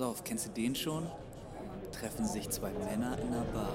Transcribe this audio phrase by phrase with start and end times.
[0.00, 1.06] pass auf, kennst du den schon?
[1.92, 3.68] Treffen sich zwei Männer in einer Bar.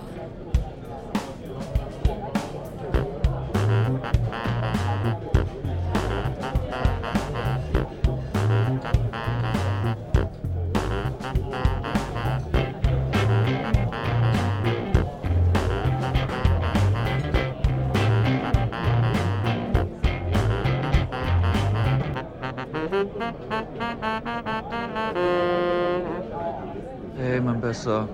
[27.36, 28.08] Hey, mein Bester.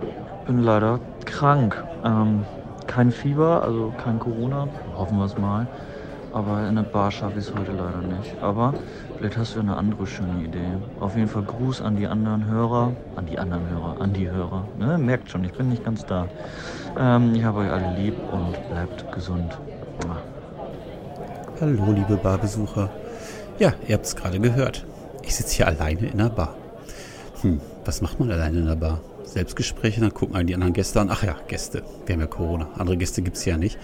[0.48, 1.84] Bin leider krank.
[2.04, 2.44] Ähm,
[2.88, 4.68] kein Fieber, also kein Corona.
[4.98, 5.68] Hoffen wir es mal.
[6.34, 8.42] Aber in der Bar schaffe ich es heute leider nicht.
[8.42, 8.74] Aber
[9.16, 10.72] vielleicht hast du eine andere schöne Idee.
[11.00, 12.94] Auf jeden Fall Gruß an die anderen Hörer.
[13.16, 14.68] An die anderen Hörer, an die Hörer.
[14.80, 14.98] Ne?
[14.98, 16.26] Merkt schon, ich bin nicht ganz da.
[16.98, 19.56] Ähm, ich habe euch alle lieb und bleibt gesund.
[21.60, 22.90] Hallo, liebe Barbesucher.
[23.60, 24.84] Ja, ihr habt es gerade gehört.
[25.22, 26.56] Ich sitze hier alleine in der Bar.
[27.42, 29.00] Hm, was macht man alleine in der Bar?
[29.32, 31.10] Selbstgespräche, dann gucken einen die anderen Gäste an.
[31.10, 31.84] Ach ja, Gäste.
[32.06, 32.70] Wir haben ja Corona.
[32.78, 33.78] Andere Gäste gibt es ja nicht.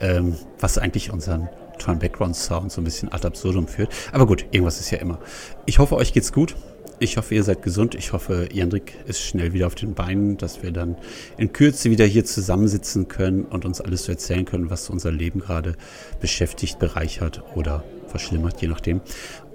[0.00, 3.92] Ähm, was eigentlich unseren tollen Background-Sound so ein bisschen ad absurdum führt.
[4.12, 5.20] Aber gut, irgendwas ist ja immer.
[5.66, 6.56] Ich hoffe, euch geht's gut.
[7.00, 7.94] Ich hoffe, ihr seid gesund.
[7.94, 10.96] Ich hoffe, Jendrik ist schnell wieder auf den Beinen, dass wir dann
[11.36, 15.38] in Kürze wieder hier zusammensitzen können und uns alles so erzählen können, was unser Leben
[15.38, 15.76] gerade
[16.20, 19.00] beschäftigt, bereichert oder verschlimmert, je nachdem.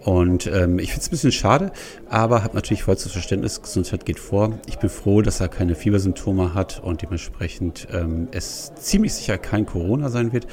[0.04, 1.72] Und ähm, ich finde es ein bisschen schade,
[2.10, 4.60] aber habe natürlich vollstes Verständnis, Gesundheit geht vor.
[4.68, 9.66] Ich bin froh, dass er keine Fiebersymptome hat und dementsprechend ähm, es ziemlich sicher kein
[9.66, 10.48] Corona sein wird.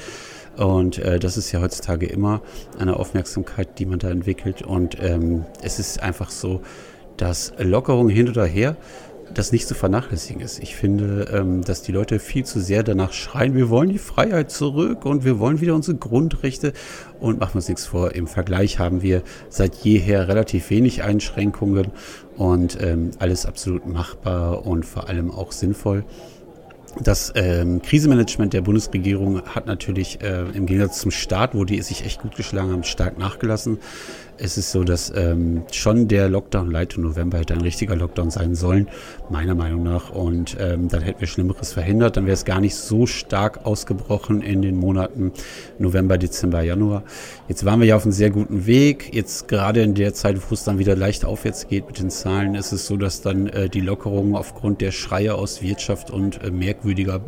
[0.57, 2.41] Und äh, das ist ja heutzutage immer
[2.77, 4.61] eine Aufmerksamkeit, die man da entwickelt.
[4.61, 6.61] Und ähm, es ist einfach so,
[7.17, 8.77] dass Lockerung hin oder her
[9.33, 10.59] das nicht zu vernachlässigen ist.
[10.59, 14.51] Ich finde, ähm, dass die Leute viel zu sehr danach schreien, wir wollen die Freiheit
[14.51, 16.73] zurück und wir wollen wieder unsere Grundrechte.
[17.19, 21.87] Und machen wir uns nichts vor, im Vergleich haben wir seit jeher relativ wenig Einschränkungen
[22.37, 26.03] und ähm, alles absolut machbar und vor allem auch sinnvoll.
[26.99, 32.05] Das ähm, Krisenmanagement der Bundesregierung hat natürlich äh, im Gegensatz zum Staat, wo die sich
[32.05, 33.79] echt gut geschlagen haben, stark nachgelassen
[34.41, 38.31] es ist so, dass ähm, schon der Lockdown Light im November hätte ein richtiger Lockdown
[38.31, 38.87] sein sollen,
[39.29, 40.09] meiner Meinung nach.
[40.09, 42.17] Und ähm, dann hätten wir Schlimmeres verhindert.
[42.17, 45.31] Dann wäre es gar nicht so stark ausgebrochen in den Monaten
[45.77, 47.03] November, Dezember, Januar.
[47.47, 49.13] Jetzt waren wir ja auf einem sehr guten Weg.
[49.13, 52.55] Jetzt gerade in der Zeit, wo es dann wieder leicht aufwärts geht mit den Zahlen,
[52.55, 56.49] ist es so, dass dann äh, die Lockerungen aufgrund der Schreie aus Wirtschaft und äh,
[56.49, 57.21] merkwürdiger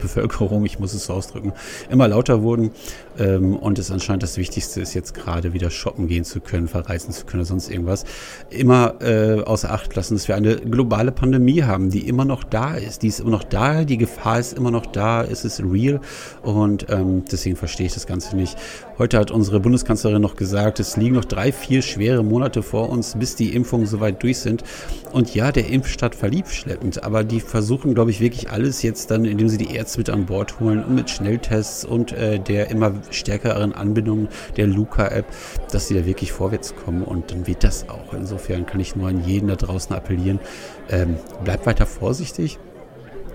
[0.00, 1.52] Bevölkerung, ich muss es so ausdrücken,
[1.90, 2.70] immer lauter wurden
[3.18, 7.12] ähm, und es anscheinend das Wichtigste ist, jetzt gerade wieder shoppen gehen zu können, verreisen
[7.12, 8.04] zu können oder sonst irgendwas.
[8.50, 12.74] Immer äh, außer Acht lassen, dass wir eine globale Pandemie haben, die immer noch da
[12.74, 13.02] ist.
[13.02, 16.00] Die ist immer noch da, die Gefahr ist immer noch da, es ist real
[16.42, 18.56] und ähm, deswegen verstehe ich das Ganze nicht.
[19.00, 23.14] Heute hat unsere Bundeskanzlerin noch gesagt, es liegen noch drei, vier schwere Monate vor uns,
[23.18, 24.62] bis die Impfungen soweit durch sind.
[25.10, 29.24] Und ja, der Impfstadt verlief schleppend, aber die versuchen, glaube ich, wirklich alles jetzt dann,
[29.24, 32.92] indem sie die Ärzte mit an Bord holen und mit Schnelltests und äh, der immer
[33.10, 34.28] stärkeren Anbindung
[34.58, 35.24] der Luca-App,
[35.72, 38.12] dass sie da wirklich vorwärts kommen und dann wird das auch.
[38.12, 40.40] Insofern kann ich nur an jeden da draußen appellieren,
[40.90, 42.58] ähm, bleibt weiter vorsichtig.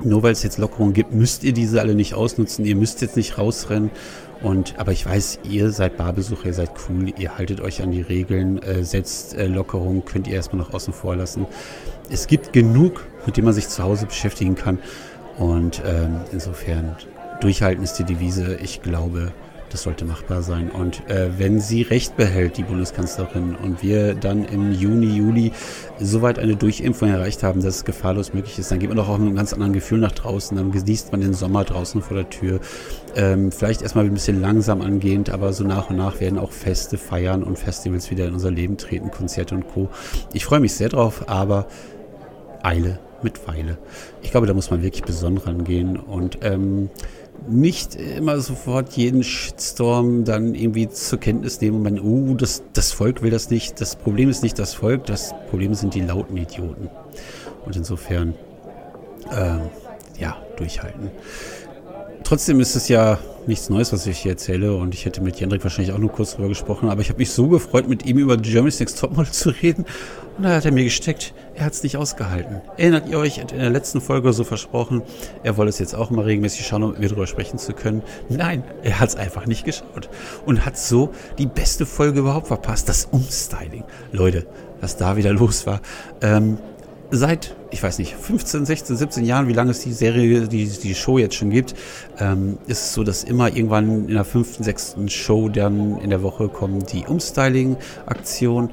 [0.03, 2.65] Nur weil es jetzt Lockerungen gibt, müsst ihr diese alle nicht ausnutzen.
[2.65, 3.91] Ihr müsst jetzt nicht rausrennen.
[4.41, 8.01] Und, aber ich weiß, ihr seid Barbesucher, ihr seid cool, ihr haltet euch an die
[8.01, 11.47] Regeln, äh, setzt äh, Lockerungen, könnt ihr erstmal noch außen vor lassen.
[12.09, 14.79] Es gibt genug, mit dem man sich zu Hause beschäftigen kann.
[15.37, 16.95] Und ähm, insofern
[17.41, 18.57] durchhalten ist die Devise.
[18.61, 19.31] Ich glaube,
[19.69, 20.69] das sollte machbar sein.
[20.69, 25.51] Und äh, wenn sie recht behält, die Bundeskanzlerin, und wir dann im Juni, Juli
[25.99, 29.17] soweit eine Durchimpfung erreicht haben, dass es gefahrlos möglich ist, dann geht man doch auch
[29.17, 30.55] mit einem ganz anderen Gefühl nach draußen.
[30.57, 32.59] Dann genießt man den Sommer draußen vor der Tür.
[33.15, 36.97] Ähm, vielleicht erstmal ein bisschen langsam angehend, aber so nach und nach werden auch Feste,
[36.97, 39.89] Feiern und Festivals wieder in unser Leben treten, Konzerte und Co.
[40.33, 41.67] Ich freue mich sehr drauf, aber
[42.61, 43.77] Eile mit Weile.
[44.21, 46.89] Ich glaube, da muss man wirklich besonnen rangehen und ähm,
[47.47, 52.91] nicht immer sofort jeden Shitstorm dann irgendwie zur Kenntnis nehmen und man, uh, das, das
[52.91, 53.81] Volk will das nicht.
[53.81, 56.89] Das Problem ist nicht das Volk, das Problem sind die lauten Idioten.
[57.65, 58.35] Und insofern,
[59.31, 59.57] äh,
[60.19, 61.11] ja, durchhalten.
[62.25, 65.63] Trotzdem ist es ja nichts Neues, was ich hier erzähle und ich hätte mit Jendrik
[65.63, 68.35] wahrscheinlich auch nur kurz drüber gesprochen, aber ich habe mich so gefreut, mit ihm über
[68.35, 69.85] Germany's Next Topmodel zu reden
[70.35, 72.61] und da hat er mir gesteckt, er hat es nicht ausgehalten.
[72.77, 75.03] Erinnert ihr euch, in der letzten Folge so versprochen,
[75.43, 78.01] er wolle es jetzt auch mal regelmäßig schauen, um mit mir drüber sprechen zu können.
[78.27, 80.09] Nein, er hat es einfach nicht geschaut
[80.47, 83.83] und hat so die beste Folge überhaupt verpasst, das Umstyling.
[84.11, 84.47] Leute,
[84.81, 85.79] was da wieder los war.
[86.21, 86.57] Ähm,
[87.11, 90.95] seit, ich weiß nicht, 15, 16, 17 Jahren, wie lange es die Serie, die, die
[90.95, 91.75] Show jetzt schon gibt,
[92.19, 96.23] ähm, ist es so, dass immer irgendwann in der fünften, sechsten Show dann in der
[96.23, 98.69] Woche kommt die Umstyling-Aktion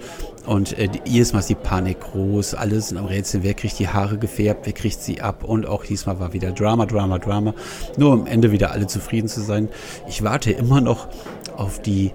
[0.47, 3.89] und äh, jedes Mal ist die Panik groß, alle sind am Rätseln, wer kriegt die
[3.89, 7.55] Haare gefärbt, wer kriegt sie ab und auch diesmal war wieder Drama, Drama, Drama,
[7.97, 9.69] nur am Ende wieder alle zufrieden zu sein.
[10.09, 11.09] Ich warte immer noch
[11.57, 12.13] auf die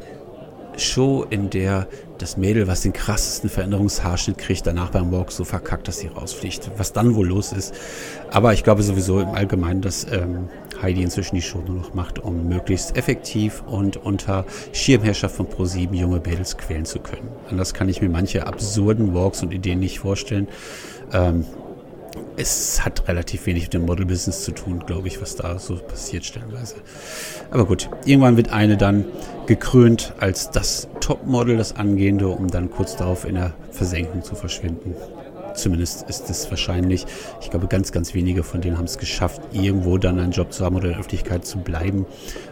[0.78, 1.88] Show, in der
[2.18, 6.72] das Mädel, was den krassesten Veränderungshaarschnitt kriegt, danach beim Walk so verkackt, dass sie rausfliegt.
[6.78, 7.74] Was dann wohl los ist.
[8.32, 10.50] Aber ich glaube sowieso im Allgemeinen, dass ähm,
[10.82, 15.94] Heidi inzwischen die Show nur noch macht, um möglichst effektiv und unter Schirmherrschaft von Pro7
[15.94, 17.30] junge Mädels quälen zu können.
[17.50, 20.48] Anders kann ich mir manche absurden Walks und Ideen nicht vorstellen.
[21.14, 21.46] Ähm,
[22.36, 26.26] es hat relativ wenig mit dem Model-Business zu tun, glaube ich, was da so passiert
[26.26, 26.76] stellenweise.
[27.52, 29.06] Aber gut, irgendwann wird eine dann
[29.48, 34.96] gekrönt als das Topmodel, das Angehende, um dann kurz darauf in der Versenkung zu verschwinden.
[35.58, 37.06] Zumindest ist es wahrscheinlich.
[37.42, 40.64] Ich glaube, ganz, ganz wenige von denen haben es geschafft, irgendwo dann einen Job zu
[40.64, 42.06] haben oder in der Öffentlichkeit zu bleiben.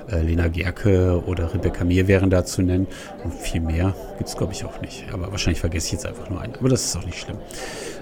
[0.10, 2.88] Äh, Lena Gerke oder Rebecca Mir wären da zu nennen.
[3.24, 5.06] Und viel mehr gibt es, glaube ich, auch nicht.
[5.14, 6.56] Aber wahrscheinlich vergesse ich jetzt einfach nur einen.
[6.56, 7.38] Aber das ist auch nicht schlimm.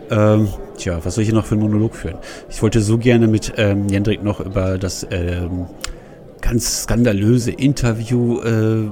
[0.09, 0.47] Ähm,
[0.77, 2.17] tja, was soll ich hier noch für einen Monolog führen?
[2.49, 5.67] Ich wollte so gerne mit ähm, Jendrik noch über das ähm,
[6.41, 8.91] ganz skandalöse Interview äh,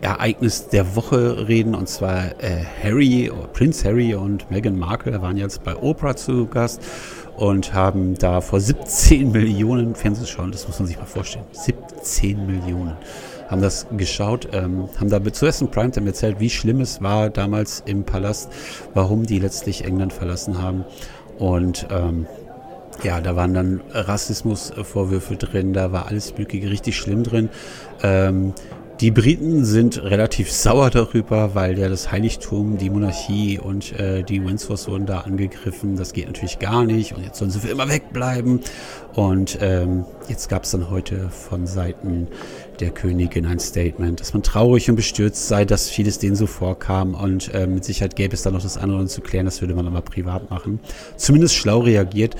[0.00, 5.64] Ereignis der Woche reden, und zwar äh, Harry, Prince Harry und Meghan Markle waren jetzt
[5.64, 6.80] bei Oprah zu Gast
[7.36, 12.96] und haben da vor 17 Millionen Fernsehschauen, das muss man sich mal vorstellen, 17 Millionen,
[13.48, 17.82] haben das geschaut, ähm, haben da zuerst in Primetime erzählt, wie schlimm es war damals
[17.86, 18.50] im Palast,
[18.94, 20.84] warum die letztlich England verlassen haben
[21.38, 22.26] und ähm,
[23.02, 27.48] ja, da waren dann Rassismusvorwürfe drin, da war alles Mögliche richtig schlimm drin.
[28.02, 28.54] Ähm,
[29.00, 34.44] die Briten sind relativ sauer darüber, weil ja das Heiligtum, die Monarchie und äh, die
[34.44, 35.96] Windsors wurden da angegriffen.
[35.96, 38.60] Das geht natürlich gar nicht und jetzt sollen sie für immer wegbleiben.
[39.14, 42.26] Und ähm, jetzt gab es dann heute von Seiten
[42.80, 47.14] der Königin ein Statement, dass man traurig und bestürzt sei, dass vieles denen so vorkam
[47.14, 49.86] und äh, mit Sicherheit gäbe es da noch das andere zu klären, das würde man
[49.86, 50.80] aber privat machen.
[51.16, 52.34] Zumindest schlau reagiert.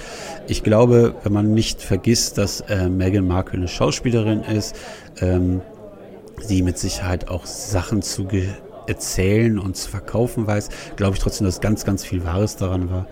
[0.48, 4.74] Ich glaube, wenn man nicht vergisst, dass äh, Meghan Markle eine Schauspielerin ist,
[5.20, 5.60] ähm,
[6.40, 8.28] sie mit Sicherheit auch Sachen zu
[8.86, 13.06] erzählen und zu verkaufen weiß, glaube ich trotzdem, dass ganz, ganz viel Wahres daran war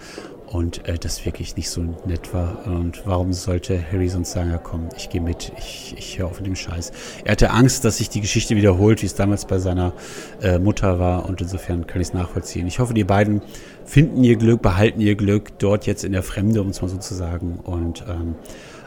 [0.47, 2.67] und äh, das wirklich nicht so nett war.
[2.67, 6.39] Und warum sollte Harry sonst sagen, ja komm, ich gehe mit, ich, ich höre auf
[6.39, 6.93] mit dem Scheiß.
[7.25, 9.93] Er hatte Angst, dass sich die Geschichte wiederholt, wie es damals bei seiner
[10.41, 12.67] äh, Mutter war und insofern kann ich es nachvollziehen.
[12.67, 13.43] Ich hoffe, die beiden
[13.85, 16.97] finden ihr Glück, behalten ihr Glück dort jetzt in der Fremde, um es mal so
[16.97, 17.59] zu sagen.
[17.63, 18.37] Und ähm,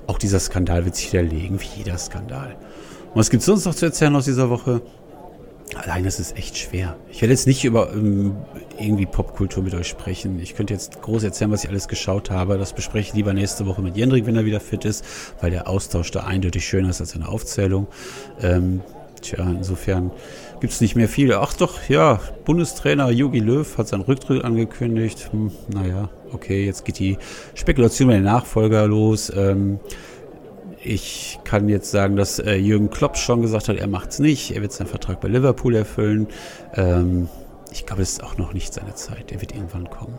[0.08, 2.56] auch dieser Skandal wird sich widerlegen, wie jeder Skandal.
[3.14, 4.82] Und was gibt es sonst noch zu erzählen aus dieser Woche?
[5.76, 6.96] Allein ist es echt schwer.
[7.12, 8.36] Ich werde jetzt nicht über ähm,
[8.80, 10.40] irgendwie Popkultur mit euch sprechen.
[10.40, 12.58] Ich könnte jetzt groß erzählen, was ich alles geschaut habe.
[12.58, 15.06] Das bespreche ich lieber nächste Woche mit Jendrik, wenn er wieder fit ist,
[15.42, 17.88] weil der Austausch da eindeutig schöner ist als eine Aufzählung.
[18.42, 18.82] Ähm,
[19.22, 20.12] tja, insofern
[20.60, 21.40] gibt es nicht mehr viele.
[21.40, 25.30] Ach doch, ja, Bundestrainer Jogi Löw hat seinen Rücktritt angekündigt.
[25.32, 27.18] Hm, naja, okay, jetzt geht die
[27.54, 29.32] Spekulation mit den Nachfolger los.
[29.36, 29.80] Ähm,
[30.84, 34.56] ich kann jetzt sagen, dass äh, Jürgen Klopp schon gesagt hat, er macht es nicht.
[34.56, 36.28] Er wird seinen Vertrag bei Liverpool erfüllen.
[36.76, 37.28] Ähm,
[37.72, 39.32] ich glaube, es ist auch noch nicht seine Zeit.
[39.32, 40.18] Er wird irgendwann kommen.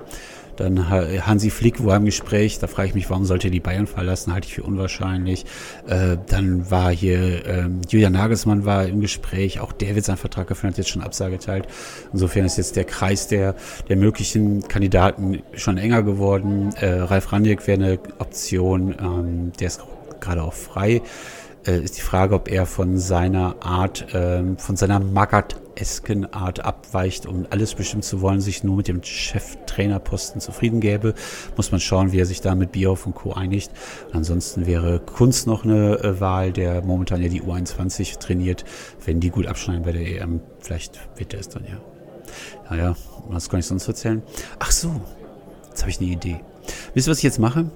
[0.57, 3.87] Dann Hansi Flick war im Gespräch, da frage ich mich, warum sollte er die Bayern
[3.87, 5.47] verlassen, halte ich für unwahrscheinlich.
[5.89, 10.51] Äh, dann war hier ähm, Julian Nagelsmann war im Gespräch, auch der wird seinen Vertrag
[10.51, 11.67] erfüllen, hat jetzt schon Absage geteilt.
[12.13, 13.55] Insofern ist jetzt der Kreis der,
[13.89, 16.75] der möglichen Kandidaten schon enger geworden.
[16.79, 19.81] Äh, Ralf Ranjek wäre eine Option, ähm, der ist
[20.21, 21.03] gerade auch frei.
[21.67, 27.27] Äh, ist die Frage, ob er von seiner Art, äh, von seiner Magath-esken Art abweicht,
[27.27, 31.15] um alles bestimmt zu wollen, sich nur mit dem Cheftrainerposten zufrieden gäbe.
[31.57, 33.35] Muss man schauen, wie er sich da mit Bioff und Co.
[33.35, 33.71] einigt.
[34.13, 38.65] Ansonsten wäre Kunz noch eine äh, Wahl, der momentan ja die U21 trainiert.
[39.05, 41.79] Wenn die gut abschneiden bei der EM, vielleicht wird er es dann ja.
[42.71, 42.97] Naja,
[43.29, 44.23] was kann ich sonst erzählen?
[44.61, 45.01] Ach so,
[45.69, 46.41] jetzt habe ich eine Idee.
[46.95, 47.71] Wisst ihr, was ich jetzt mache?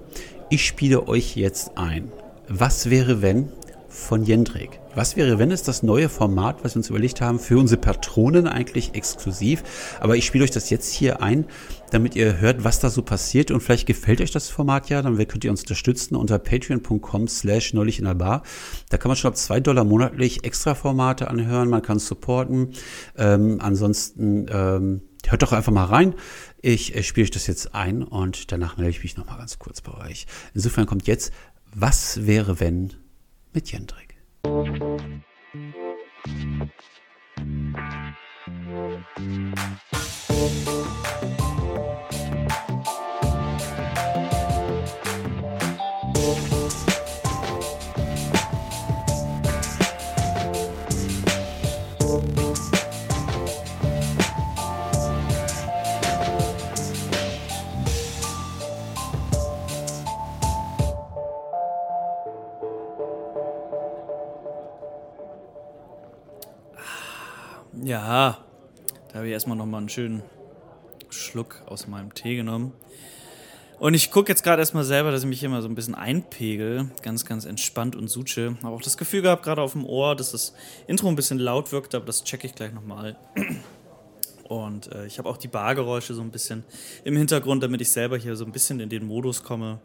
[0.48, 2.12] Ich spiele euch jetzt ein.
[2.48, 3.48] Was wäre, wenn
[3.94, 4.80] von Jendrik.
[4.94, 8.48] Was wäre, wenn es das neue Format, was wir uns überlegt haben, für unsere Patronen
[8.48, 9.62] eigentlich exklusiv?
[10.00, 11.46] Aber ich spiele euch das jetzt hier ein,
[11.90, 13.50] damit ihr hört, was da so passiert.
[13.50, 17.72] Und vielleicht gefällt euch das Format ja, dann könnt ihr uns unterstützen unter patreon.com slash
[17.72, 18.42] neulich in der Bar.
[18.90, 22.72] Da kann man schon ab zwei Dollar monatlich extra Formate anhören, man kann supporten.
[23.16, 26.14] Ähm, ansonsten ähm, hört doch einfach mal rein.
[26.60, 29.80] Ich äh, spiele euch das jetzt ein und danach melde ich mich nochmal ganz kurz
[29.80, 30.26] bei euch.
[30.52, 31.32] Insofern kommt jetzt
[31.76, 32.95] Was wäre wenn
[33.52, 34.14] mit Jendrik.
[40.64, 40.74] Ja,
[69.34, 70.22] erstmal nochmal einen schönen
[71.10, 72.72] Schluck aus meinem Tee genommen.
[73.78, 75.94] Und ich gucke jetzt gerade erstmal selber, dass ich mich hier mal so ein bisschen
[75.94, 76.90] einpegel.
[77.02, 78.56] Ganz, ganz entspannt und suche.
[78.62, 80.54] Habe auch das Gefühl gehabt, gerade auf dem Ohr, dass das
[80.86, 83.16] Intro ein bisschen laut wirkt, aber das checke ich gleich nochmal.
[84.48, 86.64] Und äh, ich habe auch die Bargeräusche so ein bisschen
[87.02, 89.80] im Hintergrund, damit ich selber hier so ein bisschen in den Modus komme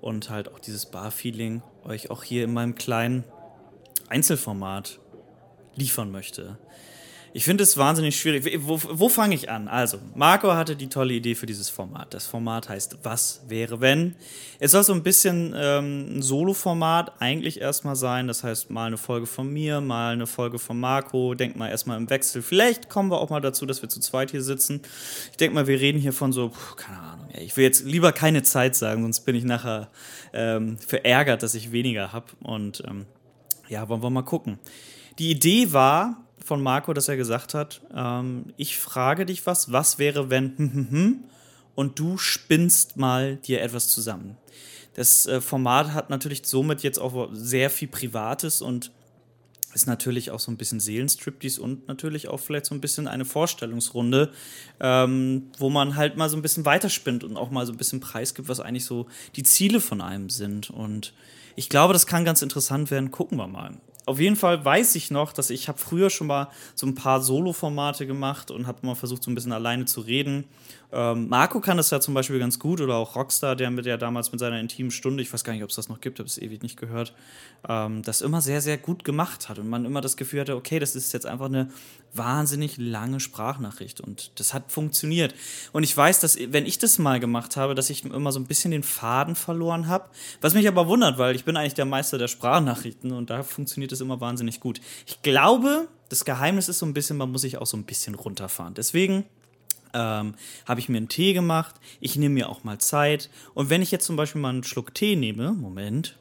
[0.00, 3.24] und halt auch dieses Bar-Feeling euch auch hier in meinem kleinen
[4.08, 5.00] Einzelformat
[5.74, 6.58] liefern möchte.
[7.36, 8.60] Ich finde es wahnsinnig schwierig.
[8.62, 9.68] Wo, wo fange ich an?
[9.68, 12.14] Also, Marco hatte die tolle Idee für dieses Format.
[12.14, 14.14] Das Format heißt Was wäre wenn?
[14.58, 18.26] Es soll so ein bisschen ähm, ein Solo-Format eigentlich erstmal sein.
[18.26, 21.34] Das heißt, mal eine Folge von mir, mal eine Folge von Marco.
[21.34, 22.40] Denkt mal erstmal im Wechsel.
[22.40, 24.80] Vielleicht kommen wir auch mal dazu, dass wir zu zweit hier sitzen.
[25.30, 27.28] Ich denke mal, wir reden hier von so, keine Ahnung.
[27.38, 29.90] Ich will jetzt lieber keine Zeit sagen, sonst bin ich nachher
[30.32, 32.28] ähm, verärgert, dass ich weniger habe.
[32.42, 33.04] Und ähm,
[33.68, 34.58] ja, wollen wir mal gucken.
[35.18, 39.98] Die Idee war, von Marco, dass er gesagt hat, ähm, ich frage dich was, was
[39.98, 41.24] wäre, wenn hm, hm, hm,
[41.74, 44.36] und du spinnst mal dir etwas zusammen.
[44.94, 48.92] Das äh, Format hat natürlich somit jetzt auch sehr viel Privates und
[49.74, 53.26] ist natürlich auch so ein bisschen Seelenstriptease und natürlich auch vielleicht so ein bisschen eine
[53.26, 54.32] Vorstellungsrunde,
[54.80, 58.00] ähm, wo man halt mal so ein bisschen weiterspinnt und auch mal so ein bisschen
[58.00, 60.70] preisgibt, was eigentlich so die Ziele von einem sind.
[60.70, 61.12] Und
[61.56, 63.10] ich glaube, das kann ganz interessant werden.
[63.10, 63.76] Gucken wir mal
[64.06, 67.20] auf jeden Fall weiß ich noch, dass ich habe früher schon mal so ein paar
[67.20, 70.44] Solo-Formate gemacht und habe mal versucht, so ein bisschen alleine zu reden.
[70.92, 73.98] Ähm, Marco kann das ja zum Beispiel ganz gut oder auch Rockstar, der mit der
[73.98, 76.28] damals mit seiner intimen Stunde, ich weiß gar nicht, ob es das noch gibt, habe
[76.28, 77.14] es ewig nicht gehört,
[77.68, 80.78] ähm, das immer sehr, sehr gut gemacht hat und man immer das Gefühl hatte, okay,
[80.78, 81.70] das ist jetzt einfach eine
[82.14, 85.34] wahnsinnig lange Sprachnachricht und das hat funktioniert.
[85.72, 88.46] Und ich weiß, dass wenn ich das mal gemacht habe, dass ich immer so ein
[88.46, 90.08] bisschen den Faden verloren habe,
[90.40, 93.92] was mich aber wundert, weil ich bin eigentlich der Meister der Sprachnachrichten und da funktioniert
[93.92, 94.80] es immer wahnsinnig gut.
[95.06, 98.14] Ich glaube, das Geheimnis ist so ein bisschen, man muss sich auch so ein bisschen
[98.14, 98.74] runterfahren.
[98.74, 99.24] Deswegen
[99.94, 100.34] ähm,
[100.66, 101.74] habe ich mir einen Tee gemacht.
[102.00, 103.30] Ich nehme mir auch mal Zeit.
[103.54, 106.16] Und wenn ich jetzt zum Beispiel mal einen Schluck Tee nehme, Moment,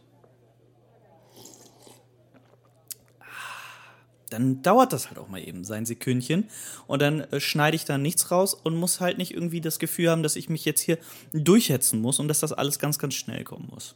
[4.29, 6.49] dann dauert das halt auch mal eben sein Sekündchen
[6.87, 10.09] und dann äh, schneide ich da nichts raus und muss halt nicht irgendwie das Gefühl
[10.09, 10.97] haben, dass ich mich jetzt hier
[11.31, 13.95] durchhetzen muss und dass das alles ganz, ganz schnell kommen muss.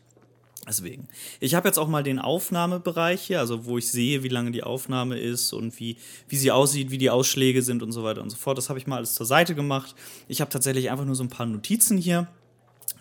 [0.70, 1.08] Deswegen.
[1.40, 4.62] Ich habe jetzt auch mal den Aufnahmebereich hier, also wo ich sehe, wie lange die
[4.62, 5.98] Aufnahme ist und wie,
[6.28, 8.60] wie sie aussieht, wie die Ausschläge sind und so weiter und so fort.
[8.60, 9.96] Das habe ich mal alles zur Seite gemacht.
[10.28, 12.28] Ich habe tatsächlich einfach nur so ein paar Notizen hier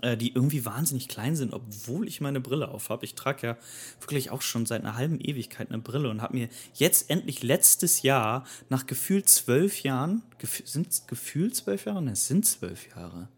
[0.00, 3.04] äh, die irgendwie wahnsinnig klein sind, obwohl ich meine Brille auf habe.
[3.04, 3.56] Ich trage ja
[4.00, 8.02] wirklich auch schon seit einer halben Ewigkeit eine Brille und habe mir jetzt endlich letztes
[8.02, 10.22] Jahr nach gefühlt zwölf Jahren,
[10.64, 12.00] sind es gefühlt zwölf Jahre?
[12.00, 13.28] Ne, es sind zwölf Jahre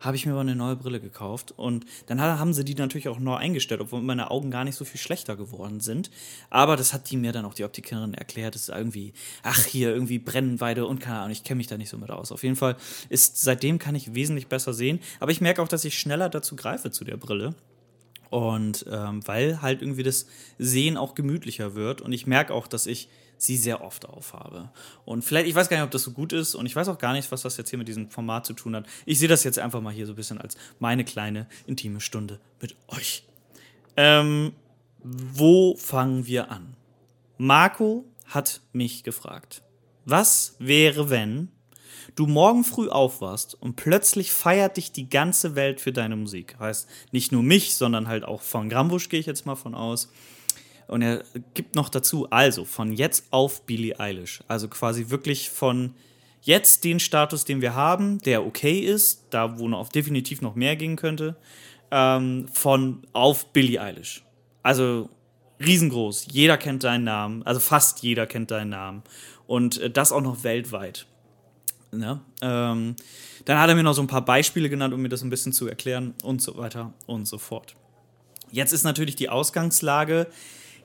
[0.00, 1.52] habe ich mir aber eine neue Brille gekauft.
[1.56, 4.84] Und dann haben sie die natürlich auch neu eingestellt, obwohl meine Augen gar nicht so
[4.84, 6.10] viel schlechter geworden sind.
[6.50, 8.54] Aber das hat die mir dann auch die Optikerin erklärt.
[8.54, 9.12] Das ist irgendwie,
[9.42, 12.32] ach, hier irgendwie Brennweite und keine Ahnung, ich kenne mich da nicht so mit aus.
[12.32, 12.76] Auf jeden Fall
[13.08, 15.00] ist seitdem kann ich wesentlich besser sehen.
[15.20, 17.54] Aber ich merke auch, dass ich schneller dazu greife zu der Brille.
[18.30, 20.26] Und ähm, weil halt irgendwie das
[20.58, 22.00] Sehen auch gemütlicher wird.
[22.00, 23.08] Und ich merke auch, dass ich
[23.38, 24.70] sie sehr oft aufhabe.
[25.04, 26.98] Und vielleicht, ich weiß gar nicht, ob das so gut ist und ich weiß auch
[26.98, 28.86] gar nicht, was das jetzt hier mit diesem Format zu tun hat.
[29.06, 32.40] Ich sehe das jetzt einfach mal hier so ein bisschen als meine kleine intime Stunde
[32.60, 33.24] mit euch.
[33.96, 34.52] Ähm,
[35.02, 36.74] wo fangen wir an?
[37.38, 39.62] Marco hat mich gefragt,
[40.04, 41.48] was wäre, wenn
[42.18, 46.56] du morgen früh aufwachst und plötzlich feiert dich die ganze Welt für deine Musik.
[46.58, 50.10] Heißt, nicht nur mich, sondern halt auch von Grambusch gehe ich jetzt mal von aus.
[50.88, 51.22] Und er
[51.54, 54.42] gibt noch dazu, also von jetzt auf Billie Eilish.
[54.48, 55.94] Also quasi wirklich von
[56.42, 60.76] jetzt den Status, den wir haben, der okay ist, da wo noch definitiv noch mehr
[60.76, 61.36] gehen könnte,
[61.90, 64.24] ähm, von auf Billie Eilish.
[64.62, 65.08] Also
[65.64, 66.28] riesengroß.
[66.32, 69.02] Jeder kennt deinen Namen, also fast jeder kennt deinen Namen.
[69.46, 71.06] Und äh, das auch noch weltweit.
[71.92, 72.20] Ne?
[72.42, 72.96] Ähm,
[73.44, 75.52] dann hat er mir noch so ein paar Beispiele genannt, um mir das ein bisschen
[75.52, 77.74] zu erklären und so weiter und so fort.
[78.50, 80.28] Jetzt ist natürlich die Ausgangslage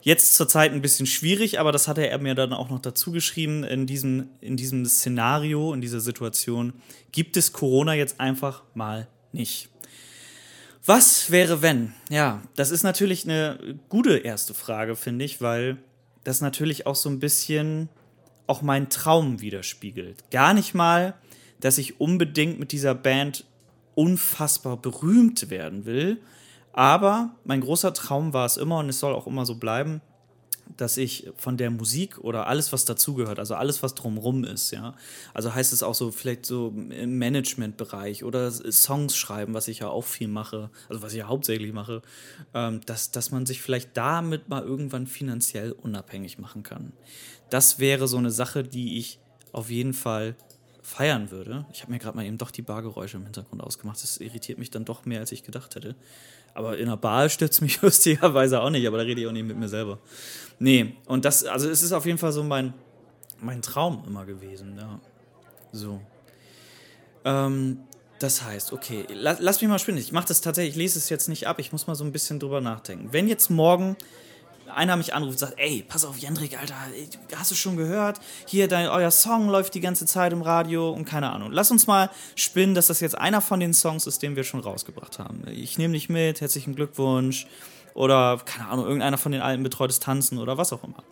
[0.04, 3.64] Jetzt zurzeit ein bisschen schwierig, aber das hatte er mir dann auch noch dazu geschrieben.
[3.64, 6.74] In diesem, in diesem Szenario, in dieser Situation,
[7.10, 9.70] gibt es Corona jetzt einfach mal nicht.
[10.84, 11.94] Was wäre, wenn?
[12.10, 15.78] Ja, das ist natürlich eine gute erste Frage, finde ich, weil
[16.22, 17.88] das natürlich auch so ein bisschen
[18.46, 20.30] auch meinen Traum widerspiegelt.
[20.30, 21.14] Gar nicht mal,
[21.60, 23.44] dass ich unbedingt mit dieser Band
[23.94, 26.20] unfassbar berühmt werden will,
[26.72, 30.00] aber mein großer Traum war es immer und es soll auch immer so bleiben,
[30.76, 34.94] dass ich von der Musik oder alles, was dazugehört, also alles, was drumrum ist, ja.
[35.32, 39.88] Also heißt es auch so, vielleicht so im Managementbereich oder Songs schreiben, was ich ja
[39.88, 42.02] auch viel mache, also was ich ja hauptsächlich mache,
[42.54, 46.92] ähm, dass, dass man sich vielleicht damit mal irgendwann finanziell unabhängig machen kann.
[47.50, 49.18] Das wäre so eine Sache, die ich
[49.52, 50.34] auf jeden Fall
[50.84, 51.64] feiern würde.
[51.72, 54.02] Ich habe mir gerade mal eben doch die Bargeräusche im Hintergrund ausgemacht.
[54.02, 55.94] Das irritiert mich dann doch mehr, als ich gedacht hätte.
[56.54, 59.46] Aber in einer Bar stürzt mich lustigerweise auch nicht, aber da rede ich auch nicht
[59.46, 59.98] mit mir selber.
[60.58, 62.72] Nee, und das, also es ist auf jeden Fall so mein,
[63.40, 65.00] mein Traum immer gewesen, ja.
[65.72, 66.00] So.
[67.24, 67.80] Ähm,
[68.20, 70.00] das heißt, okay, lass, lass mich mal spinnen.
[70.00, 72.12] Ich mache das tatsächlich, ich lese es jetzt nicht ab, ich muss mal so ein
[72.12, 73.08] bisschen drüber nachdenken.
[73.12, 73.96] Wenn jetzt morgen
[74.72, 76.74] einer mich anruft und sagt, ey, pass auf, Jendrik, Alter,
[77.36, 78.20] hast du schon gehört?
[78.46, 81.50] Hier, dein, euer Song läuft die ganze Zeit im Radio und keine Ahnung.
[81.52, 84.60] Lass uns mal spinnen, dass das jetzt einer von den Songs ist, den wir schon
[84.60, 85.42] rausgebracht haben.
[85.48, 87.46] Ich nehme dich mit, herzlichen Glückwunsch.
[87.94, 91.04] Oder, keine Ahnung, irgendeiner von den alten betreutes Tanzen oder was auch immer.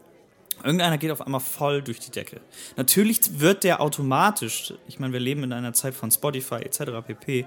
[0.65, 2.41] Irgendeiner geht auf einmal voll durch die Decke.
[2.77, 7.05] Natürlich wird der automatisch, ich meine, wir leben in einer Zeit von Spotify etc.
[7.07, 7.47] pp,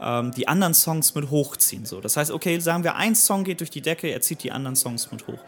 [0.00, 1.84] ähm, die anderen Songs mit hochziehen.
[1.84, 2.00] So.
[2.00, 4.76] Das heißt, okay, sagen wir, ein Song geht durch die Decke, er zieht die anderen
[4.76, 5.38] Songs mit hoch.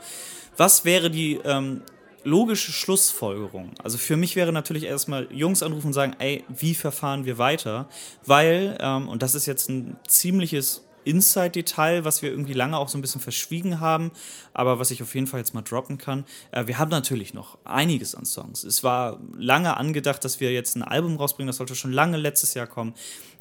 [0.56, 1.82] Was wäre die ähm,
[2.24, 3.72] logische Schlussfolgerung?
[3.82, 7.88] Also für mich wäre natürlich erstmal Jungs anrufen und sagen, ey, wie verfahren wir weiter?
[8.26, 12.98] Weil, ähm, und das ist jetzt ein ziemliches Inside-Detail, was wir irgendwie lange auch so
[12.98, 14.10] ein bisschen verschwiegen haben,
[14.52, 16.24] aber was ich auf jeden Fall jetzt mal droppen kann.
[16.52, 18.64] Äh, wir haben natürlich noch einiges an Songs.
[18.64, 22.54] Es war lange angedacht, dass wir jetzt ein Album rausbringen, das sollte schon lange letztes
[22.54, 22.94] Jahr kommen.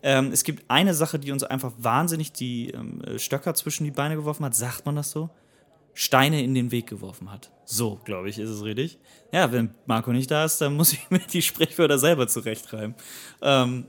[0.03, 4.15] Ähm, es gibt eine Sache, die uns einfach wahnsinnig die ähm, Stöcker zwischen die Beine
[4.15, 4.55] geworfen hat.
[4.55, 5.29] Sagt man das so?
[5.99, 7.49] Steine in den Weg geworfen hat.
[7.65, 8.99] So, glaube ich, ist es richtig.
[9.33, 12.93] Ja, wenn Marco nicht da ist, dann muss ich mir die Sprichwörter selber zurechtreiben.
[13.41, 13.87] Ähm,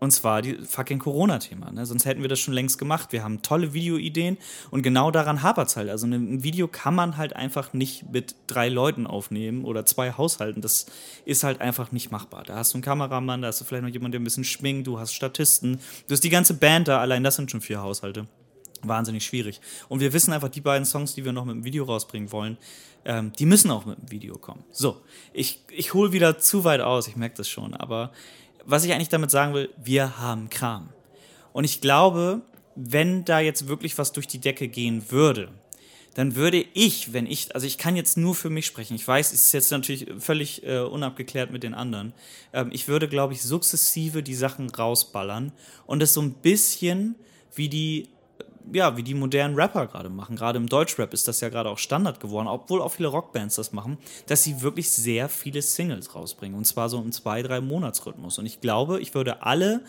[0.00, 1.70] und zwar die fucking Corona-Thema.
[1.70, 1.84] Ne?
[1.86, 3.12] Sonst hätten wir das schon längst gemacht.
[3.12, 4.38] Wir haben tolle Videoideen
[4.70, 5.90] und genau daran hapert es halt.
[5.90, 10.62] Also ein Video kann man halt einfach nicht mit drei Leuten aufnehmen oder zwei Haushalten.
[10.62, 10.86] Das
[11.26, 12.44] ist halt einfach nicht machbar.
[12.44, 14.86] Da hast du einen Kameramann, da hast du vielleicht noch jemanden, der ein bisschen schminkt,
[14.86, 15.78] du hast Statisten,
[16.08, 18.26] du hast die ganze Band da, allein das sind schon vier Haushalte.
[18.82, 19.60] Wahnsinnig schwierig.
[19.90, 22.56] Und wir wissen einfach, die beiden Songs, die wir noch mit dem Video rausbringen wollen,
[23.04, 24.64] ähm, die müssen auch mit dem Video kommen.
[24.70, 25.02] So,
[25.34, 28.12] ich, ich hole wieder zu weit aus, ich merke das schon, aber
[28.64, 30.90] was ich eigentlich damit sagen will, wir haben Kram.
[31.52, 32.42] Und ich glaube,
[32.76, 35.48] wenn da jetzt wirklich was durch die Decke gehen würde,
[36.14, 39.32] dann würde ich, wenn ich, also ich kann jetzt nur für mich sprechen, ich weiß,
[39.32, 42.12] es ist jetzt natürlich völlig äh, unabgeklärt mit den anderen,
[42.52, 45.52] ähm, ich würde, glaube ich, sukzessive die Sachen rausballern
[45.86, 47.14] und es so ein bisschen
[47.54, 48.08] wie die
[48.72, 50.36] ja, wie die modernen Rapper gerade machen.
[50.36, 53.72] Gerade im Deutschrap ist das ja gerade auch Standard geworden, obwohl auch viele Rockbands das
[53.72, 56.56] machen, dass sie wirklich sehr viele Singles rausbringen.
[56.56, 58.38] Und zwar so im zwei, drei Monatsrhythmus.
[58.38, 59.82] Und ich glaube, ich würde alle,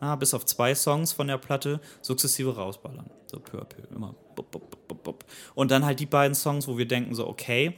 [0.00, 3.10] ah, bis auf zwei Songs von der Platte, sukzessive rausballern.
[3.26, 4.14] So peu à peu, immer.
[4.34, 7.74] Bup, bup, bup, Und dann halt die beiden Songs, wo wir denken, so, okay,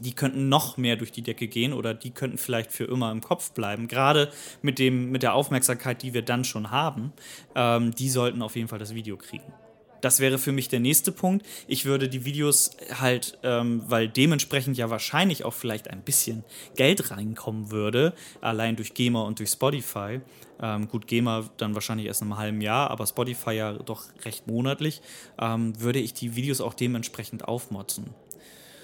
[0.00, 3.20] die könnten noch mehr durch die Decke gehen oder die könnten vielleicht für immer im
[3.20, 3.88] Kopf bleiben.
[3.88, 4.30] Gerade
[4.62, 7.12] mit, dem, mit der Aufmerksamkeit, die wir dann schon haben,
[7.54, 9.52] ähm, die sollten auf jeden Fall das Video kriegen.
[10.00, 11.44] Das wäre für mich der nächste Punkt.
[11.66, 16.44] Ich würde die Videos halt, ähm, weil dementsprechend ja wahrscheinlich auch vielleicht ein bisschen
[16.76, 20.20] Geld reinkommen würde, allein durch GEMA und durch Spotify.
[20.60, 24.46] Ähm, gut, GEMA dann wahrscheinlich erst in einem halben Jahr, aber Spotify ja doch recht
[24.46, 25.00] monatlich,
[25.38, 28.14] ähm, würde ich die Videos auch dementsprechend aufmotzen.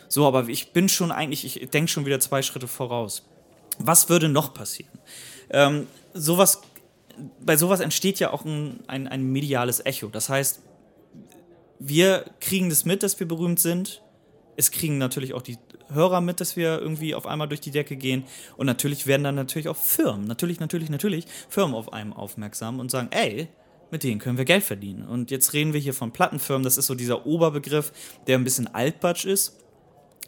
[0.08, 3.26] So, aber ich bin schon eigentlich, ich denke schon wieder zwei Schritte voraus.
[3.78, 4.98] Was würde noch passieren?
[5.50, 6.62] Ähm, sowas,
[7.40, 10.08] bei sowas entsteht ja auch ein, ein, ein mediales Echo.
[10.08, 10.62] Das heißt,
[11.78, 14.02] wir kriegen das mit, dass wir berühmt sind.
[14.56, 15.58] Es kriegen natürlich auch die
[15.88, 18.24] Hörer mit, dass wir irgendwie auf einmal durch die Decke gehen.
[18.56, 22.90] Und natürlich werden dann natürlich auch Firmen, natürlich, natürlich, natürlich, Firmen auf einem aufmerksam und
[22.90, 23.48] sagen, ey,
[23.90, 25.06] mit denen können wir Geld verdienen.
[25.06, 27.92] Und jetzt reden wir hier von Plattenfirmen, das ist so dieser Oberbegriff,
[28.26, 29.60] der ein bisschen altbatsch ist.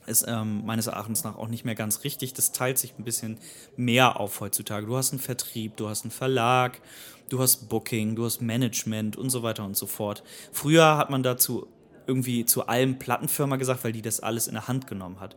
[0.06, 2.32] Ist ähm, meines Erachtens nach auch nicht mehr ganz richtig.
[2.32, 3.38] Das teilt sich ein bisschen
[3.76, 4.86] mehr auf heutzutage.
[4.86, 6.80] Du hast einen Vertrieb, du hast einen Verlag
[7.28, 10.22] du hast Booking, du hast Management und so weiter und so fort.
[10.52, 11.66] Früher hat man dazu
[12.06, 15.36] irgendwie zu allem Plattenfirma gesagt, weil die das alles in der Hand genommen hat.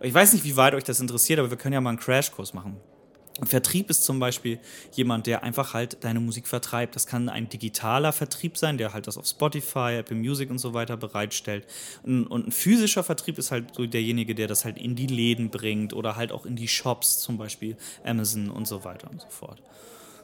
[0.00, 2.54] Ich weiß nicht, wie weit euch das interessiert, aber wir können ja mal einen Crashkurs
[2.54, 2.76] machen.
[3.42, 4.58] Vertrieb ist zum Beispiel
[4.92, 6.94] jemand, der einfach halt deine Musik vertreibt.
[6.94, 10.74] Das kann ein digitaler Vertrieb sein, der halt das auf Spotify, Apple Music und so
[10.74, 11.66] weiter bereitstellt.
[12.02, 15.94] Und ein physischer Vertrieb ist halt so derjenige, der das halt in die Läden bringt
[15.94, 19.62] oder halt auch in die Shops, zum Beispiel Amazon und so weiter und so fort.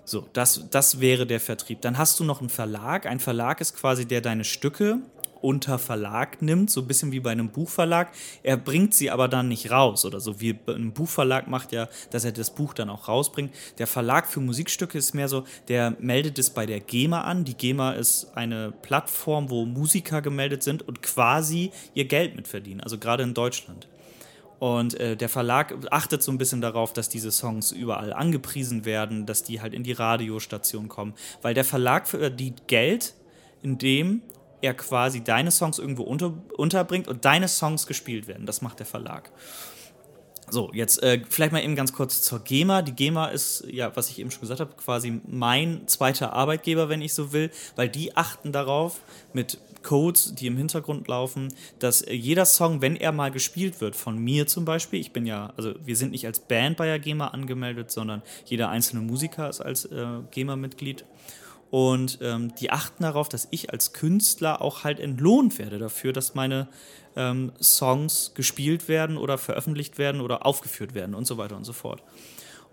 [0.07, 1.81] So, das, das wäre der Vertrieb.
[1.81, 3.07] Dann hast du noch einen Verlag.
[3.07, 5.01] Ein Verlag ist quasi, der deine Stücke
[5.43, 8.13] unter Verlag nimmt, so ein bisschen wie bei einem Buchverlag.
[8.43, 12.25] Er bringt sie aber dann nicht raus oder so wie ein Buchverlag macht ja, dass
[12.25, 13.53] er das Buch dann auch rausbringt.
[13.79, 17.45] Der Verlag für Musikstücke ist mehr so, der meldet es bei der GEMA an.
[17.45, 22.97] Die GEMA ist eine Plattform, wo Musiker gemeldet sind und quasi ihr Geld mitverdienen, also
[22.97, 23.89] gerade in Deutschland.
[24.59, 29.27] Und äh, der Verlag achtet so ein bisschen darauf, dass diese Songs überall angepriesen werden,
[29.27, 31.15] dass die halt in die Radiostation kommen.
[31.43, 33.15] Weil der Verlag verdient Geld,
[33.63, 34.23] indem
[34.63, 38.47] er quasi deine Songs irgendwo unter, unterbringt und deine Songs gespielt werden.
[38.47, 39.31] Das macht der Verlag.
[40.49, 42.83] So, jetzt äh, vielleicht mal eben ganz kurz zur GEMA.
[42.83, 47.03] Die GEMA ist, ja, was ich eben schon gesagt habe, quasi mein zweiter Arbeitgeber, wenn
[47.03, 49.01] ich so will, weil die achten darauf
[49.33, 54.19] mit Codes, die im Hintergrund laufen, dass jeder Song, wenn er mal gespielt wird, von
[54.19, 57.29] mir zum Beispiel, ich bin ja, also wir sind nicht als Band bei der GEMA
[57.29, 61.05] angemeldet, sondern jeder einzelne Musiker ist als äh, GEMA-Mitglied.
[61.71, 66.35] Und ähm, die achten darauf, dass ich als Künstler auch halt entlohnt werde dafür, dass
[66.35, 66.69] meine
[67.17, 71.73] ähm, Songs gespielt werden oder veröffentlicht werden oder aufgeführt werden und so weiter und so
[71.73, 72.03] fort.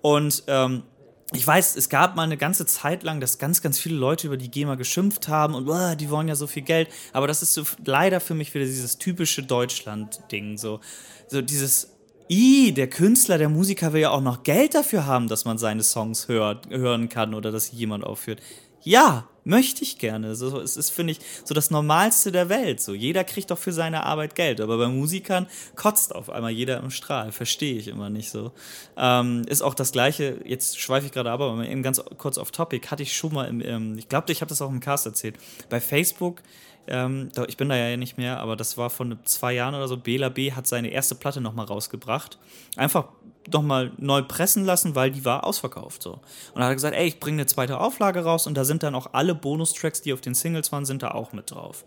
[0.02, 0.84] Und ähm,
[1.32, 4.38] ich weiß, es gab mal eine ganze Zeit lang, dass ganz, ganz viele Leute über
[4.38, 6.90] die GEMA geschimpft haben und oh, die wollen ja so viel Geld.
[7.12, 10.58] Aber das ist so leider für mich wieder dieses typische Deutschland-Ding.
[10.58, 10.80] So,
[11.28, 11.94] so dieses,
[12.30, 15.84] I, der Künstler, der Musiker will ja auch noch Geld dafür haben, dass man seine
[15.84, 18.42] Songs hört, hören kann oder dass jemand aufführt.
[18.84, 20.36] Ja, möchte ich gerne.
[20.36, 22.82] So, es ist, finde ich, so das Normalste der Welt.
[22.82, 24.62] So, jeder kriegt doch für seine Arbeit Geld.
[24.62, 27.32] Aber bei Musikern kotzt auf einmal jeder im Strahl.
[27.32, 28.52] Verstehe ich immer nicht so.
[28.98, 32.52] Ähm, ist auch das Gleiche, jetzt schweife ich gerade ab, aber eben ganz kurz auf
[32.52, 35.06] Topic, hatte ich schon mal im, im ich glaube, ich habe das auch im Cast
[35.06, 35.36] erzählt.
[35.70, 36.42] Bei Facebook
[36.88, 39.98] ähm, ich bin da ja nicht mehr, aber das war vor zwei Jahren oder so.
[39.98, 42.38] Bela B hat seine erste Platte nochmal rausgebracht.
[42.76, 43.08] Einfach
[43.52, 46.04] nochmal neu pressen lassen, weil die war ausverkauft.
[46.04, 46.14] So.
[46.14, 46.22] Und
[46.56, 48.96] dann hat er gesagt, ey, ich bringe eine zweite Auflage raus und da sind dann
[48.96, 51.84] auch alle Bonustracks, die auf den Singles waren, sind da auch mit drauf.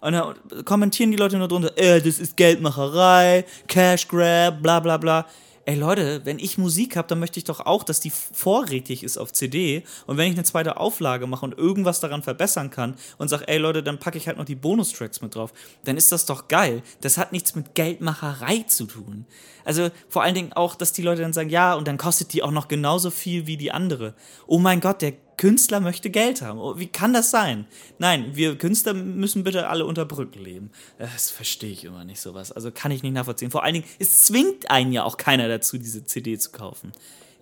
[0.00, 4.96] Und dann kommentieren die Leute nur drunter, äh, das ist Geldmacherei, Cash Grab, bla bla
[4.96, 5.26] bla
[5.64, 9.18] ey Leute, wenn ich Musik habe, dann möchte ich doch auch, dass die vorrätig ist
[9.18, 9.84] auf CD.
[10.06, 13.58] Und wenn ich eine zweite Auflage mache und irgendwas daran verbessern kann und sage, ey
[13.58, 15.52] Leute, dann packe ich halt noch die Bonustracks mit drauf,
[15.84, 16.82] dann ist das doch geil.
[17.00, 19.26] Das hat nichts mit Geldmacherei zu tun.
[19.64, 22.42] Also vor allen Dingen auch, dass die Leute dann sagen, ja, und dann kostet die
[22.42, 24.14] auch noch genauso viel wie die andere.
[24.46, 26.58] Oh mein Gott, der Künstler möchte Geld haben.
[26.58, 27.64] Oh, wie kann das sein?
[27.98, 30.70] Nein, wir Künstler müssen bitte alle unter Brücken leben.
[30.98, 32.52] Das verstehe ich immer nicht sowas.
[32.52, 33.50] Also kann ich nicht nachvollziehen.
[33.50, 36.92] Vor allen Dingen, es zwingt einen ja auch keiner dazu, diese CD zu kaufen.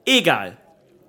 [0.07, 0.59] Egal.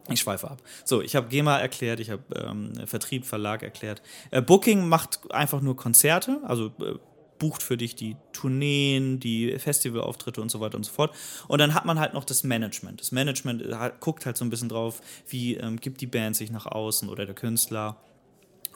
[0.10, 0.64] Ich schweife ab.
[0.84, 4.02] So, ich habe GEMA erklärt, ich habe ähm, Vertrieb, Verlag erklärt.
[4.32, 6.96] Äh, Booking macht einfach nur Konzerte, also äh,
[7.40, 11.16] bucht für dich die Tourneen, die Festivalauftritte und so weiter und so fort.
[11.48, 13.02] Und dann hat man halt noch das Management.
[13.02, 16.52] Das Management äh, guckt halt so ein bisschen drauf, wie ähm, gibt die Band sich
[16.52, 17.98] nach außen oder der Künstler.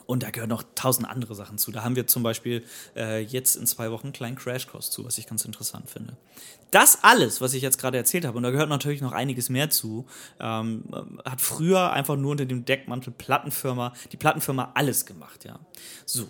[0.06, 1.72] Und da gehören noch tausend andere Sachen zu.
[1.72, 2.62] Da haben wir zum Beispiel
[2.94, 6.16] äh, jetzt in zwei Wochen einen kleinen Crashkurs zu, was ich ganz interessant finde.
[6.70, 9.70] Das alles, was ich jetzt gerade erzählt habe, und da gehört natürlich noch einiges mehr
[9.70, 10.06] zu,
[10.40, 10.84] ähm,
[11.24, 15.58] hat früher einfach nur unter dem Deckmantel Plattenfirma, die Plattenfirma alles gemacht, ja.
[16.04, 16.28] So,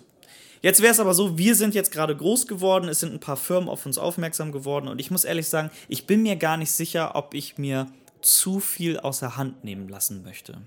[0.65, 3.37] Jetzt wäre es aber so, wir sind jetzt gerade groß geworden, es sind ein paar
[3.37, 6.71] Firmen auf uns aufmerksam geworden und ich muss ehrlich sagen, ich bin mir gar nicht
[6.71, 7.85] sicher, ob ich mir
[8.23, 10.57] zu viel aus der Hand nehmen lassen möchte.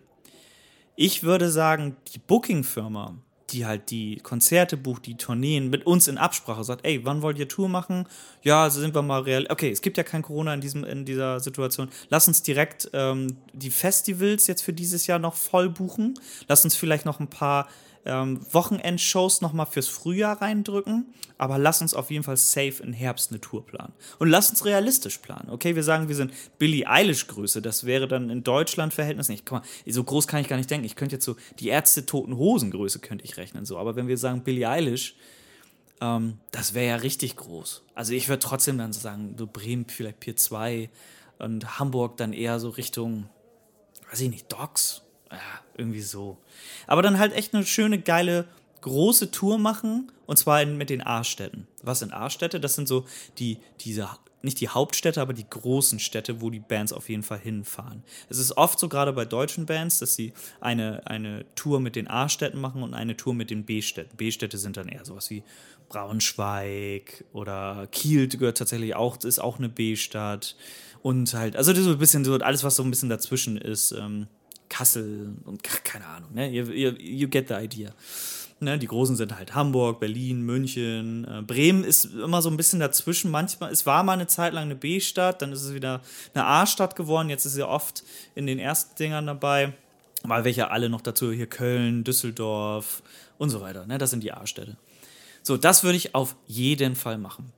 [0.95, 3.17] Ich würde sagen, die Booking-Firma,
[3.51, 7.39] die halt die Konzerte bucht, die Tourneen mit uns in Absprache sagt, ey, wann wollt
[7.41, 8.07] ihr Tour machen?
[8.43, 9.47] Ja, also sind wir mal real.
[9.49, 11.89] Okay, es gibt ja kein Corona in, diesem, in dieser Situation.
[12.09, 16.15] Lass uns direkt ähm, die Festivals jetzt für dieses Jahr noch voll buchen.
[16.47, 17.67] Lass uns vielleicht noch ein paar
[18.09, 23.31] ähm, Wochenendshows nochmal fürs Frühjahr reindrücken, aber lass uns auf jeden Fall safe im Herbst
[23.31, 23.93] eine Tour planen.
[24.19, 25.51] Und lass uns realistisch planen.
[25.51, 27.61] Okay, wir sagen, wir sind Billie Eilish-Größe.
[27.63, 29.47] Das wäre dann in Deutschland Verhältnis nicht.
[29.47, 30.87] Guck mal, so groß kann ich gar nicht denken.
[30.87, 33.67] Ich könnte jetzt so die Ärzte Toten Hosen Größe könnte ich rechnen.
[33.67, 33.79] So.
[33.79, 35.15] Aber wenn wir sagen Billie Eilish,
[36.01, 37.83] ähm, das wäre ja richtig groß.
[37.95, 40.91] Also ich würde trotzdem dann sagen, so Bremen vielleicht Pier 2
[41.39, 43.29] und Hamburg dann eher so Richtung,
[44.11, 45.03] weiß ich nicht, Docks.
[45.31, 45.39] Ja,
[45.77, 46.39] irgendwie so.
[46.87, 48.47] Aber dann halt echt eine schöne, geile,
[48.81, 50.13] große Tour machen.
[50.27, 51.67] Und zwar in, mit den A-Städten.
[51.83, 52.61] Was sind A-Städte?
[52.61, 53.07] Das sind so
[53.39, 54.09] die, diese,
[54.43, 58.05] nicht die Hauptstädte, aber die großen Städte, wo die Bands auf jeden Fall hinfahren.
[58.29, 62.09] Es ist oft so, gerade bei deutschen Bands, dass sie eine, eine Tour mit den
[62.09, 64.17] A-Städten machen und eine Tour mit den B-Städten.
[64.17, 65.43] B-Städte sind dann eher sowas wie
[65.89, 70.57] Braunschweig oder Kiel gehört tatsächlich auch, ist auch eine B-Stadt.
[71.03, 73.57] Und halt, also das ist so ein bisschen so alles, was so ein bisschen dazwischen
[73.57, 73.93] ist.
[73.93, 74.27] Ähm,
[74.69, 76.49] Kassel und keine Ahnung, ne?
[76.51, 77.95] You, you, you get the idea.
[78.61, 81.25] Ne, die großen sind halt Hamburg, Berlin, München.
[81.25, 83.31] Äh, Bremen ist immer so ein bisschen dazwischen.
[83.31, 86.01] Manchmal, es war mal eine Zeit lang eine B-Stadt, dann ist es wieder
[86.35, 87.31] eine A-Stadt geworden.
[87.31, 88.03] Jetzt ist sie oft
[88.35, 89.75] in den ersten Dingern dabei.
[90.25, 93.05] Mal welche alle noch dazu, hier Köln, Düsseldorf
[93.39, 93.87] und so weiter.
[93.87, 94.77] Ne, das sind die A-Städte.
[95.45, 97.53] So, das würde ich auf jeden Fall machen.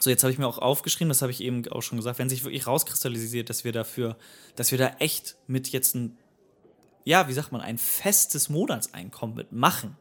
[0.00, 2.28] So, jetzt habe ich mir auch aufgeschrieben, das habe ich eben auch schon gesagt, wenn
[2.28, 4.16] sich wirklich rauskristallisiert, dass wir dafür,
[4.56, 6.18] dass wir da echt mit jetzt ein
[7.04, 9.96] ja, wie sagt man, ein festes Monatseinkommen mitmachen,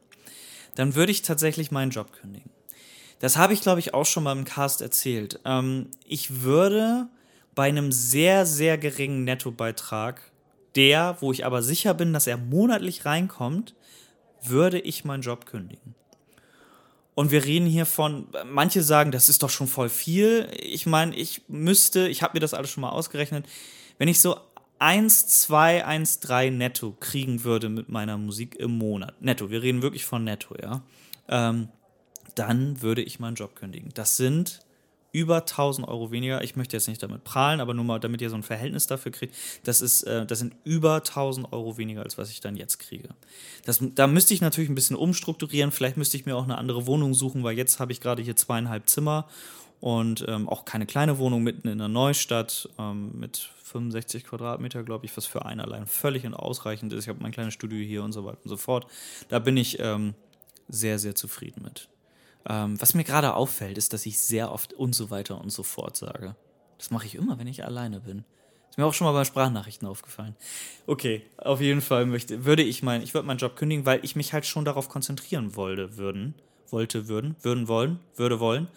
[0.76, 2.50] dann würde ich tatsächlich meinen Job kündigen.
[3.20, 5.40] Das habe ich, glaube ich, auch schon mal im Cast erzählt.
[5.46, 7.08] Ähm, ich würde
[7.54, 10.32] bei einem sehr, sehr geringen Nettobeitrag,
[10.76, 13.76] der, wo ich aber sicher bin, dass er monatlich reinkommt,
[14.42, 15.96] würde ich meinen Job kündigen.
[17.14, 20.50] Und wir reden hier von, manche sagen, das ist doch schon voll viel.
[20.60, 23.46] Ich meine, ich müsste, ich habe mir das alles schon mal ausgerechnet,
[23.98, 24.38] wenn ich so
[24.82, 29.84] 1, 2, 1, 3 netto kriegen würde mit meiner Musik im Monat, netto, wir reden
[29.84, 30.82] wirklich von netto, ja,
[31.30, 31.70] ähm,
[32.34, 33.92] dann würde ich meinen Job kündigen.
[33.94, 34.62] Das sind
[35.12, 36.44] über 1000 Euro weniger.
[36.44, 39.12] Ich möchte jetzt nicht damit prahlen, aber nur mal, damit ihr so ein Verhältnis dafür
[39.12, 39.36] kriegt.
[39.64, 43.10] Das, ist, äh, das sind über 1000 Euro weniger, als was ich dann jetzt kriege.
[43.66, 45.72] Das, da müsste ich natürlich ein bisschen umstrukturieren.
[45.72, 48.36] Vielleicht müsste ich mir auch eine andere Wohnung suchen, weil jetzt habe ich gerade hier
[48.36, 49.28] zweieinhalb Zimmer
[49.82, 55.06] und ähm, auch keine kleine Wohnung mitten in der Neustadt ähm, mit 65 Quadratmeter, glaube
[55.06, 57.06] ich, was für einen allein völlig ausreichend ist.
[57.06, 58.86] Ich habe mein kleines Studio hier und so weiter und so fort.
[59.30, 60.14] Da bin ich ähm,
[60.70, 61.90] sehr, sehr zufrieden mit.
[62.48, 65.64] Ähm, was mir gerade auffällt, ist, dass ich sehr oft und so weiter und so
[65.64, 66.36] fort sage.
[66.78, 68.26] Das mache ich immer, wenn ich alleine bin.
[68.70, 70.36] Ist mir auch schon mal bei Sprachnachrichten aufgefallen.
[70.88, 74.16] Okay, auf jeden Fall möchte, würde ich mein, ich würde meinen Job kündigen, weil ich
[74.16, 76.36] mich halt schon darauf konzentrieren wollte, würden,
[76.70, 78.70] wollte, würden, würden wollen, würde wollen.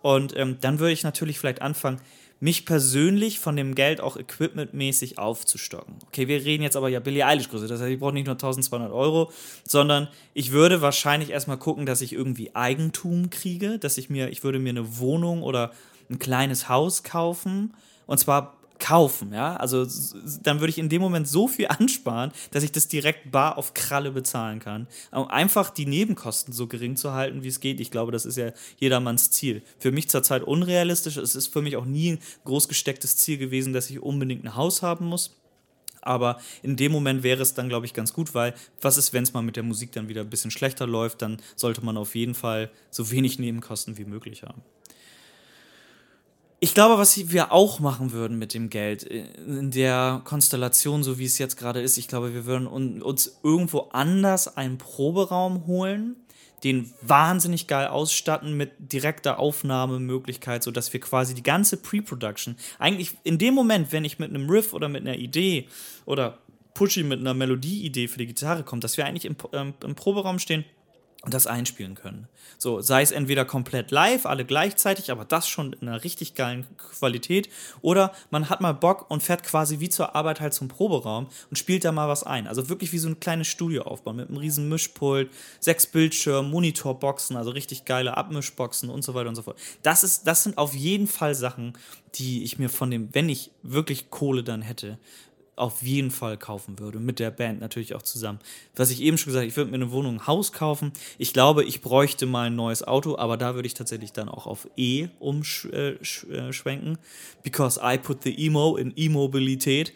[0.00, 2.00] Und ähm, dann würde ich natürlich vielleicht anfangen,
[2.42, 5.94] mich persönlich von dem Geld auch equipmentmäßig aufzustocken.
[6.08, 8.34] Okay, wir reden jetzt aber ja Billie Eilish Größe, das heißt, ich brauche nicht nur
[8.34, 9.30] 1200 Euro,
[9.62, 14.42] sondern ich würde wahrscheinlich erstmal gucken, dass ich irgendwie Eigentum kriege, dass ich mir, ich
[14.42, 15.70] würde mir eine Wohnung oder
[16.10, 17.74] ein kleines Haus kaufen
[18.06, 19.56] und zwar kaufen, ja.
[19.56, 19.86] Also
[20.42, 23.74] dann würde ich in dem Moment so viel ansparen, dass ich das direkt bar auf
[23.74, 24.86] Kralle bezahlen kann.
[25.10, 27.80] Um einfach die Nebenkosten so gering zu halten, wie es geht.
[27.80, 29.62] Ich glaube, das ist ja jedermanns Ziel.
[29.78, 31.16] Für mich zurzeit unrealistisch.
[31.16, 34.56] Es ist für mich auch nie ein groß gestecktes Ziel gewesen, dass ich unbedingt ein
[34.56, 35.36] Haus haben muss.
[36.02, 39.22] Aber in dem Moment wäre es dann, glaube ich, ganz gut, weil was ist, wenn
[39.22, 42.16] es mal mit der Musik dann wieder ein bisschen schlechter läuft, dann sollte man auf
[42.16, 44.62] jeden Fall so wenig Nebenkosten wie möglich haben.
[46.64, 51.18] Ich glaube, was wir auch machen würden mit dem Geld, äh, in der Konstellation, so
[51.18, 52.68] wie es jetzt gerade ist, ich glaube, wir würden
[53.02, 56.14] uns irgendwo anders einen Proberaum holen,
[56.62, 63.38] den wahnsinnig geil ausstatten mit direkter Aufnahmemöglichkeit, sodass wir quasi die ganze Pre-Production, eigentlich in
[63.38, 65.66] dem Moment, wenn ich mit einem Riff oder mit einer Idee
[66.06, 66.38] oder
[66.74, 70.38] Pushy mit einer Melodie-Idee für die Gitarre kommt, dass wir eigentlich im, ähm, im Proberaum
[70.38, 70.64] stehen
[71.30, 72.26] das einspielen können.
[72.58, 76.66] So, sei es entweder komplett live, alle gleichzeitig, aber das schon in einer richtig geilen
[76.76, 77.48] Qualität,
[77.80, 81.56] oder man hat mal Bock und fährt quasi wie zur Arbeit halt zum Proberaum und
[81.56, 82.48] spielt da mal was ein.
[82.48, 85.30] Also wirklich wie so ein kleines Studio aufbauen mit einem riesen Mischpult,
[85.60, 89.58] sechs Bildschirmen, Monitorboxen, also richtig geile Abmischboxen und so weiter und so fort.
[89.82, 91.74] Das ist, das sind auf jeden Fall Sachen,
[92.16, 94.98] die ich mir von dem, wenn ich wirklich Kohle dann hätte,
[95.56, 96.98] auf jeden Fall kaufen würde.
[96.98, 98.38] Mit der Band natürlich auch zusammen.
[98.74, 100.92] Was ich eben schon gesagt habe, ich würde mir eine Wohnung, ein Haus kaufen.
[101.18, 104.46] Ich glaube, ich bräuchte mal ein neues Auto, aber da würde ich tatsächlich dann auch
[104.46, 106.98] auf E umschwenken.
[107.42, 109.92] Because I put the Emo in E-Mobilität.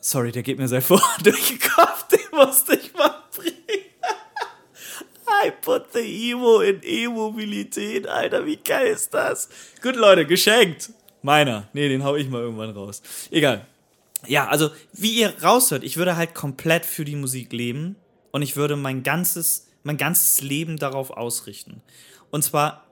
[0.00, 3.54] Sorry, der geht mir seit vor durch den Kopf, den musste ich mal bringen.
[5.46, 8.08] I put the Emo in E-Mobilität.
[8.08, 9.48] Alter, wie geil ist das?
[9.80, 10.90] Gut, Leute, geschenkt.
[11.22, 11.68] Meiner.
[11.72, 13.00] Nee, den hau ich mal irgendwann raus.
[13.30, 13.66] Egal
[14.26, 17.96] ja, also wie ihr raushört, ich würde halt komplett für die Musik leben
[18.32, 21.82] und ich würde mein ganzes, mein ganzes Leben darauf ausrichten.
[22.30, 22.84] Und zwar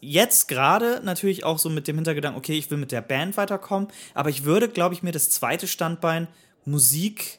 [0.00, 3.88] jetzt gerade natürlich auch so mit dem Hintergedanken, okay, ich will mit der Band weiterkommen,
[4.14, 6.26] aber ich würde, glaube ich, mir das zweite Standbein
[6.64, 7.38] Musik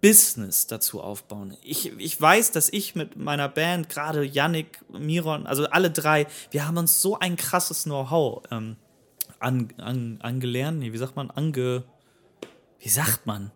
[0.00, 1.56] Business dazu aufbauen.
[1.62, 6.66] Ich, ich weiß, dass ich mit meiner Band, gerade Yannick, Miron, also alle drei, wir
[6.66, 8.76] haben uns so ein krasses Know-how ähm,
[9.38, 11.84] an, an, angelernt, nee, wie sagt man, ange,
[12.80, 13.50] wie sagt man?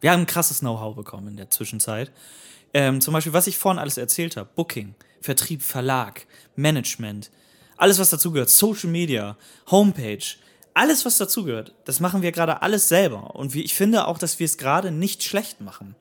[0.00, 2.10] Wir haben ein krasses Know-how bekommen in der Zwischenzeit.
[2.74, 7.30] Ähm, zum Beispiel, was ich vorhin alles erzählt habe: Booking, Vertrieb, Verlag, Management,
[7.76, 9.36] alles, was dazugehört, Social Media,
[9.70, 10.24] Homepage,
[10.74, 13.34] alles, was dazugehört, das machen wir gerade alles selber.
[13.36, 15.94] Und ich finde auch, dass wir es gerade nicht schlecht machen.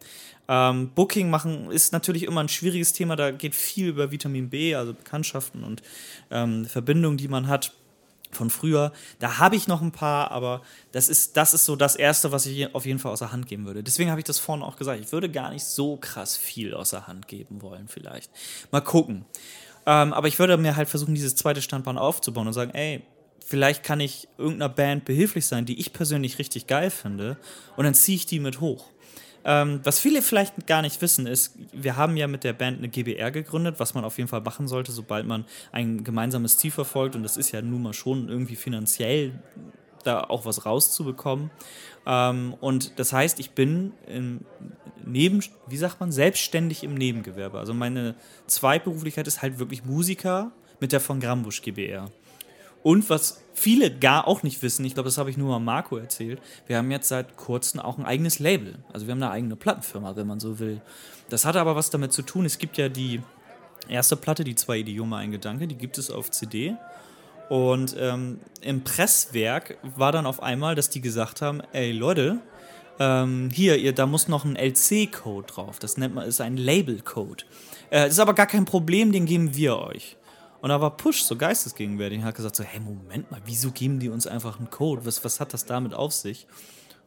[0.47, 4.75] Ähm, Booking machen ist natürlich immer ein schwieriges Thema, da geht viel über Vitamin B,
[4.75, 5.81] also Bekanntschaften und
[6.29, 7.73] ähm, Verbindungen, die man hat
[8.31, 8.91] von früher.
[9.19, 12.45] Da habe ich noch ein paar, aber das ist, das ist so das Erste, was
[12.45, 13.83] ich auf jeden Fall außer Hand geben würde.
[13.83, 14.99] Deswegen habe ich das vorhin auch gesagt.
[15.01, 18.31] Ich würde gar nicht so krass viel außer Hand geben wollen, vielleicht.
[18.71, 19.25] Mal gucken.
[19.85, 23.03] Ähm, aber ich würde mir halt versuchen, dieses zweite Standbein aufzubauen und sagen, ey,
[23.43, 27.37] vielleicht kann ich irgendeiner Band behilflich sein, die ich persönlich richtig geil finde,
[27.75, 28.90] und dann ziehe ich die mit hoch.
[29.43, 32.89] Ähm, was viele vielleicht gar nicht wissen, ist, wir haben ja mit der Band eine
[32.89, 37.15] GBR gegründet, was man auf jeden Fall machen sollte, sobald man ein gemeinsames Ziel verfolgt.
[37.15, 39.39] Und das ist ja nun mal schon irgendwie finanziell
[40.03, 41.51] da auch was rauszubekommen.
[42.05, 44.45] Ähm, und das heißt, ich bin im
[45.03, 47.57] Neben, wie sagt man, selbstständig im Nebengewerbe.
[47.57, 48.15] Also meine
[48.47, 52.11] Zweitberuflichkeit ist halt wirklich Musiker mit der von Grambusch GBR.
[52.83, 55.97] Und was viele gar auch nicht wissen, ich glaube, das habe ich nur mal Marco
[55.97, 58.79] erzählt, wir haben jetzt seit kurzem auch ein eigenes Label.
[58.91, 60.81] Also wir haben eine eigene Plattenfirma, wenn man so will.
[61.29, 63.21] Das hat aber was damit zu tun, es gibt ja die
[63.87, 66.75] erste Platte, die zwei Idiome, ein Gedanke, die gibt es auf CD.
[67.49, 72.39] Und ähm, im Presswerk war dann auf einmal, dass die gesagt haben, ey Leute,
[72.99, 75.79] ähm, hier, ihr, da muss noch ein LC-Code drauf.
[75.79, 77.43] Das nennt man, ist ein Label-Code.
[77.91, 80.17] Äh, ist aber gar kein Problem, den geben wir euch.
[80.61, 83.99] Und da war Push so geistesgegenwärtig und hat gesagt so, hey, Moment mal, wieso geben
[83.99, 85.05] die uns einfach einen Code?
[85.05, 86.47] Was, was hat das damit auf sich?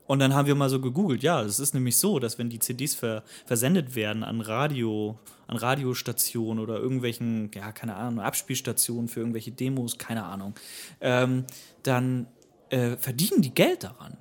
[0.06, 2.58] Und dann haben wir mal so gegoogelt, ja, es ist nämlich so, dass wenn die
[2.58, 9.20] CDs ver versendet werden an Radio, an Radiostationen oder irgendwelchen, ja, keine Ahnung, Abspielstationen für
[9.20, 10.54] irgendwelche Demos, keine Ahnung,
[11.00, 11.44] ähm,
[11.84, 12.26] dann
[12.68, 14.18] äh, verdienen die Geld daran.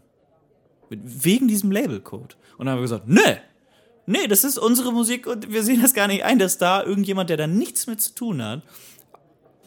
[0.90, 2.38] Wegen diesem Labelcode.
[2.58, 3.38] Und dann haben wir gesagt, nee,
[4.06, 7.30] nee, das ist unsere Musik und wir sehen das gar nicht ein, dass da irgendjemand,
[7.30, 8.62] der da nichts mit zu tun hat,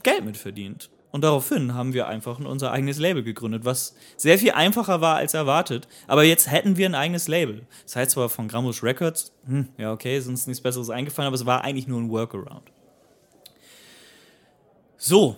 [0.06, 0.88] Geld mit verdient.
[1.10, 5.34] Und daraufhin haben wir einfach unser eigenes Label gegründet, was sehr viel einfacher war als
[5.34, 5.88] erwartet.
[6.06, 7.66] Aber jetzt hätten wir ein eigenes Label.
[7.82, 11.34] Das heißt zwar von Grammus Records, hm, ja okay, ist uns nichts Besseres eingefallen, aber
[11.34, 12.70] es war eigentlich nur ein Workaround.
[14.96, 15.36] So,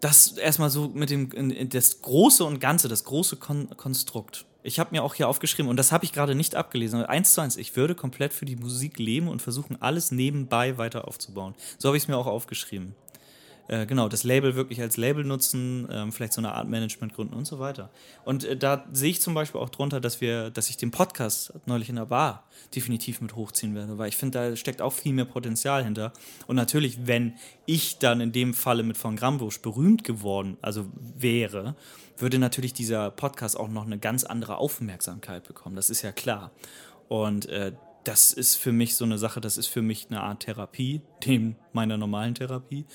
[0.00, 4.46] das erstmal so mit dem, das Große und Ganze, das große Kon Konstrukt.
[4.62, 7.40] Ich habe mir auch hier aufgeschrieben, und das habe ich gerade nicht abgelesen, eins zu
[7.40, 11.54] eins, ich würde komplett für die Musik leben und versuchen, alles nebenbei weiter aufzubauen.
[11.78, 12.94] So habe ich es mir auch aufgeschrieben.
[13.68, 17.34] Äh, genau, das Label wirklich als Label nutzen, ähm, vielleicht so eine Art Management gründen
[17.34, 17.90] und so weiter.
[18.24, 21.52] Und äh, da sehe ich zum Beispiel auch drunter, dass wir, dass ich den Podcast
[21.66, 25.12] neulich in der Bar definitiv mit hochziehen werde, weil ich finde, da steckt auch viel
[25.12, 26.14] mehr Potenzial hinter.
[26.46, 27.34] Und natürlich, wenn
[27.66, 31.76] ich dann in dem Falle mit von Grambusch berühmt geworden, also wäre,
[32.16, 35.76] würde natürlich dieser Podcast auch noch eine ganz andere Aufmerksamkeit bekommen.
[35.76, 36.52] Das ist ja klar.
[37.08, 37.72] Und äh,
[38.04, 41.56] das ist für mich so eine Sache, das ist für mich eine Art Therapie, neben
[41.74, 42.86] meiner normalen Therapie.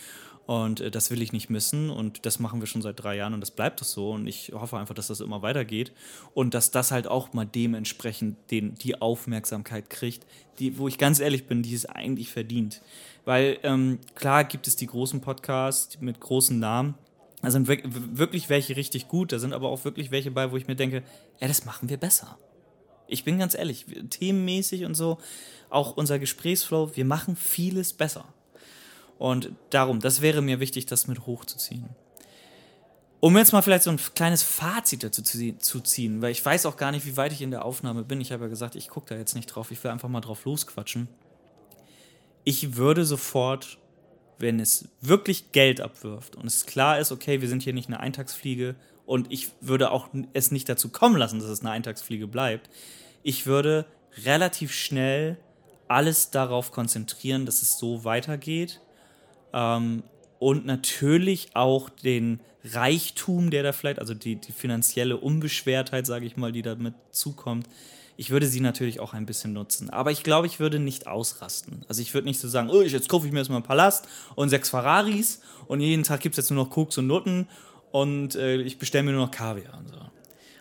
[0.45, 1.89] Und äh, das will ich nicht missen.
[1.89, 4.11] Und das machen wir schon seit drei Jahren und das bleibt es so.
[4.11, 5.91] Und ich hoffe einfach, dass das immer weitergeht.
[6.33, 10.25] Und dass das halt auch mal dementsprechend den, die Aufmerksamkeit kriegt,
[10.59, 12.81] die, wo ich ganz ehrlich bin, die es eigentlich verdient.
[13.25, 16.95] Weil ähm, klar gibt es die großen Podcasts mit großen Namen.
[17.41, 19.31] Da sind wirklich welche richtig gut.
[19.31, 21.03] Da sind aber auch wirklich welche bei, wo ich mir denke,
[21.39, 22.37] ja, das machen wir besser.
[23.07, 25.17] Ich bin ganz ehrlich, themenmäßig und so,
[25.69, 28.25] auch unser Gesprächsflow, wir machen vieles besser.
[29.23, 31.87] Und darum, das wäre mir wichtig, das mit hochzuziehen.
[33.21, 36.75] Um jetzt mal vielleicht so ein kleines Fazit dazu zu ziehen, weil ich weiß auch
[36.75, 38.19] gar nicht, wie weit ich in der Aufnahme bin.
[38.19, 40.43] Ich habe ja gesagt, ich gucke da jetzt nicht drauf, ich will einfach mal drauf
[40.43, 41.07] losquatschen.
[42.43, 43.77] Ich würde sofort,
[44.39, 48.01] wenn es wirklich Geld abwirft und es klar ist, okay, wir sind hier nicht eine
[48.01, 52.69] Eintagsfliege und ich würde auch es nicht dazu kommen lassen, dass es eine Eintagsfliege bleibt,
[53.23, 53.85] ich würde
[54.25, 55.37] relativ schnell
[55.87, 58.81] alles darauf konzentrieren, dass es so weitergeht
[59.53, 60.03] ähm,
[60.39, 66.37] und natürlich auch den Reichtum, der da vielleicht, also die, die finanzielle Unbeschwertheit, sage ich
[66.37, 67.67] mal, die damit zukommt.
[68.15, 69.89] Ich würde sie natürlich auch ein bisschen nutzen.
[69.89, 71.83] Aber ich glaube, ich würde nicht ausrasten.
[71.87, 74.49] Also ich würde nicht so sagen, oh, jetzt kaufe ich mir erstmal einen Palast und
[74.49, 77.47] sechs Ferraris und jeden Tag gibt es jetzt nur noch Koks und Nutten
[77.91, 79.95] und äh, ich bestelle mir nur noch Kaviar und so.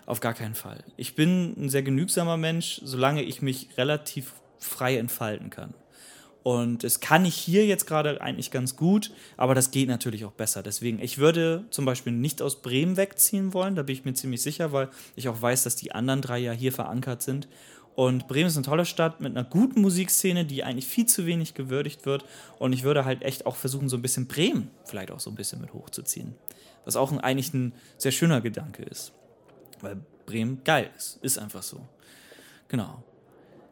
[0.07, 0.85] Auf gar keinen Fall.
[0.97, 5.75] Ich bin ein sehr genügsamer Mensch, solange ich mich relativ frei entfalten kann.
[6.43, 10.33] Und es kann ich hier jetzt gerade eigentlich ganz gut, aber das geht natürlich auch
[10.33, 10.63] besser.
[10.63, 14.43] Deswegen, ich würde zum Beispiel nicht aus Bremen wegziehen wollen, da bin ich mir ziemlich
[14.43, 17.49] sicher, weil ich auch weiß, dass die anderen drei ja hier verankert sind.
[17.95, 21.55] Und Bremen ist eine tolle Stadt mit einer guten Musikszene, die eigentlich viel zu wenig
[21.55, 22.25] gewürdigt wird.
[22.59, 25.37] Und ich würde halt echt auch versuchen, so ein bisschen Bremen vielleicht auch so ein
[25.37, 26.35] bisschen mit hochzuziehen.
[26.85, 29.13] Was auch ein, eigentlich ein sehr schöner Gedanke ist.
[29.83, 31.19] Weil Bremen geil ist.
[31.23, 31.87] Ist einfach so.
[32.69, 33.05] Genau.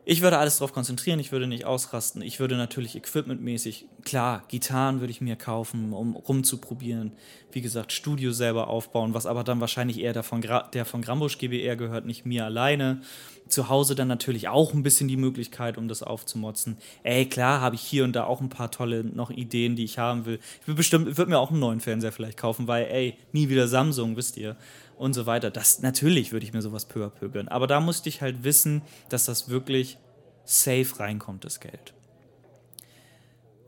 [0.05, 2.23] Ich würde alles darauf konzentrieren, ich würde nicht ausrasten.
[2.23, 7.13] Ich würde natürlich equipmentmäßig, klar, Gitarren würde ich mir kaufen, um rumzuprobieren.
[7.53, 11.03] Wie gesagt, Studio selber aufbauen, was aber dann wahrscheinlich eher der von, Gra der von
[11.03, 13.03] Grambusch GBR gehört, nicht mir alleine.
[13.51, 16.79] Zu Hause dann natürlich auch ein bisschen die Möglichkeit, um das aufzumotzen.
[17.03, 19.99] Ey, klar, habe ich hier und da auch ein paar tolle noch Ideen, die ich
[19.99, 20.39] haben will.
[20.61, 23.69] Ich würde bestimmt, würde mir auch einen neuen Fernseher vielleicht kaufen, weil, ey, nie wieder
[23.69, 24.57] Samsung, wisst ihr
[24.97, 25.51] und so weiter.
[25.51, 27.49] Das natürlich würde ich mir sowas peu à peu gönnen.
[27.49, 29.99] Aber da musste ich halt wissen, dass das wirklich
[30.45, 31.95] safe reinkommt, das Geld.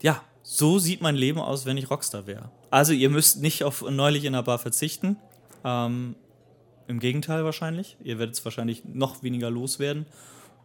[0.01, 2.51] Ja, so sieht mein Leben aus, wenn ich Rockstar wäre.
[2.69, 5.17] Also ihr müsst nicht auf neulich in der Bar verzichten.
[5.63, 6.15] Ähm,
[6.87, 7.97] Im Gegenteil wahrscheinlich.
[8.03, 10.05] Ihr werdet es wahrscheinlich noch weniger loswerden.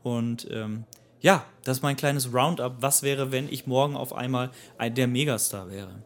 [0.02, 0.84] Und ähm,
[1.20, 2.76] ja, das ist mein kleines Roundup.
[2.80, 6.02] Was wäre, wenn ich morgen auf einmal ein, der Megastar wäre?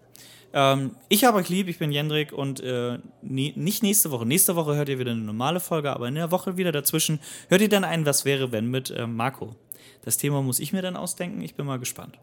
[0.52, 4.26] Ähm, ich habe euch lieb, ich bin Jendrik und äh, nie, nicht nächste Woche.
[4.26, 7.62] Nächste Woche hört ihr wieder eine normale Folge, aber in der Woche wieder dazwischen hört
[7.62, 9.56] ihr dann ein Was wäre, wenn mit äh, Marco.
[10.02, 12.18] Das Thema muss ich mir dann ausdenken, ich bin mal gespannt.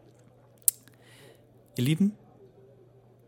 [1.76, 2.12] Ihr Lieben,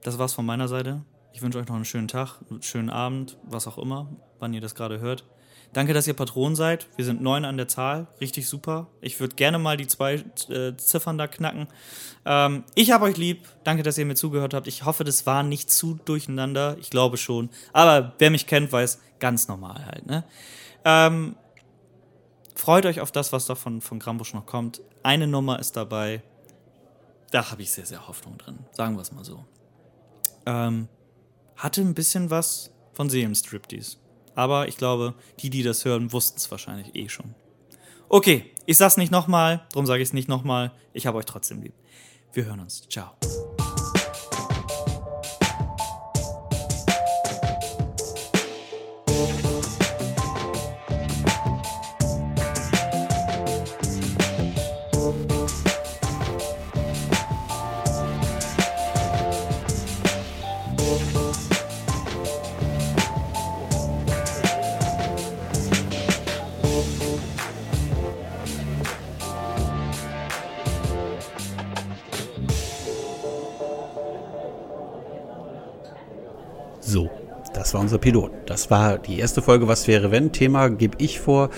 [0.03, 1.03] das war's von meiner Seite.
[1.33, 4.09] Ich wünsche euch noch einen schönen Tag, einen schönen Abend, was auch immer,
[4.39, 5.24] wann ihr das gerade hört.
[5.72, 6.87] Danke, dass ihr Patron seid.
[6.97, 8.07] Wir sind neun an der Zahl.
[8.20, 8.89] Richtig super.
[9.01, 11.66] Ich würde gerne mal die zwei äh, Ziffern da knacken.
[12.26, 13.49] Ähm, ich habe euch lieb.
[13.64, 14.66] Danke, dass ihr mir zugehört habt.
[14.66, 16.76] Ich hoffe, das war nicht zu durcheinander.
[16.78, 17.49] Ich glaube schon.
[17.72, 20.05] Aber wer mich kennt, weiß, ganz normal halt.
[20.05, 20.24] Ne?
[20.85, 21.37] Ähm,
[22.55, 24.83] freut euch auf das, was da von, von Grambusch noch kommt.
[25.03, 26.22] Eine Nummer ist dabei.
[27.30, 28.59] Da habe ich sehr, sehr Hoffnung drin.
[28.72, 29.47] Sagen wir es mal so.
[30.45, 30.89] Ähm,
[31.63, 33.97] hatte ein bisschen was von Seelenstriptease.
[34.35, 37.35] Aber ich glaube, die, die das hören, wussten es wahrscheinlich eh schon.
[38.09, 40.73] Okay, ich sag's nicht nochmal, darum sage ich es nicht nochmal.
[40.93, 41.75] Ich habe euch trotzdem lieb.
[42.33, 42.89] Wir hören uns.
[42.89, 43.13] Ciao.
[77.93, 78.32] Unser Pilot.
[78.47, 80.32] Das war die erste Folge Was wäre wenn?
[80.32, 81.51] Thema gebe ich vor.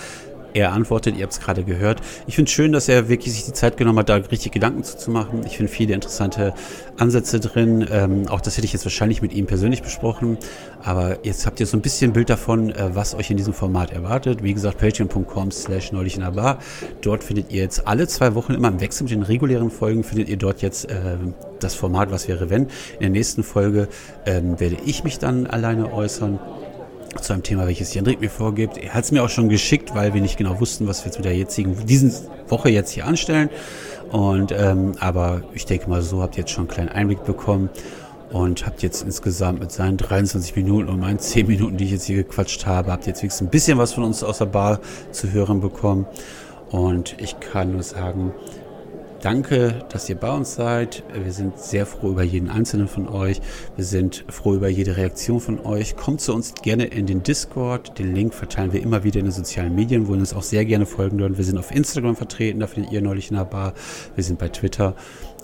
[0.55, 2.01] Er antwortet, ihr habt es gerade gehört.
[2.27, 4.85] Ich finde es schön, dass er wirklich sich die Zeit genommen hat, da richtig Gedanken
[4.85, 5.41] zu, zu machen.
[5.45, 6.53] Ich finde viele interessante
[6.97, 7.85] Ansätze drin.
[7.91, 10.37] Ähm, auch das hätte ich jetzt wahrscheinlich mit ihm persönlich besprochen.
[10.81, 13.91] Aber jetzt habt ihr so ein bisschen Bild davon, äh, was euch in diesem Format
[13.91, 14.43] erwartet.
[14.43, 16.59] Wie gesagt, patreon.com slash neulich in der Bar.
[17.01, 20.29] Dort findet ihr jetzt alle zwei Wochen immer im Wechsel mit den regulären Folgen, findet
[20.29, 21.17] ihr dort jetzt äh,
[21.59, 22.63] das Format Was wäre wenn.
[22.93, 23.89] In der nächsten Folge
[24.25, 26.39] ähm, werde ich mich dann alleine äußern
[27.21, 28.77] zu einem Thema, welches Jendrik mir vorgibt.
[28.77, 31.17] Er hat es mir auch schon geschickt, weil wir nicht genau wussten, was wir jetzt
[31.17, 32.13] mit der jetzigen, diesen
[32.47, 33.49] Woche jetzt hier anstellen.
[34.11, 37.69] Und ähm, aber ich denke mal, so habt ihr jetzt schon einen kleinen Einblick bekommen
[38.31, 42.05] und habt jetzt insgesamt mit seinen 23 Minuten und meinen 10 Minuten, die ich jetzt
[42.05, 44.79] hier gequatscht habe, habt jetzt wenigstens ein bisschen was von uns aus der Bar
[45.11, 46.05] zu hören bekommen.
[46.69, 48.33] Und ich kann nur sagen,
[49.25, 51.01] Danke, dass ihr bei uns seid.
[51.11, 53.41] Wir sind sehr froh über jeden einzelnen von euch.
[53.75, 55.95] Wir sind froh über jede Reaktion von euch.
[55.95, 57.97] Kommt zu uns gerne in den Discord.
[57.97, 60.63] Den Link verteilen wir immer wieder in den sozialen Medien, wo ihr uns auch sehr
[60.63, 61.39] gerne folgen dürft.
[61.39, 63.73] Wir sind auf Instagram vertreten, da findet ihr neulich in der Bar.
[64.13, 64.95] Wir sind bei Twitter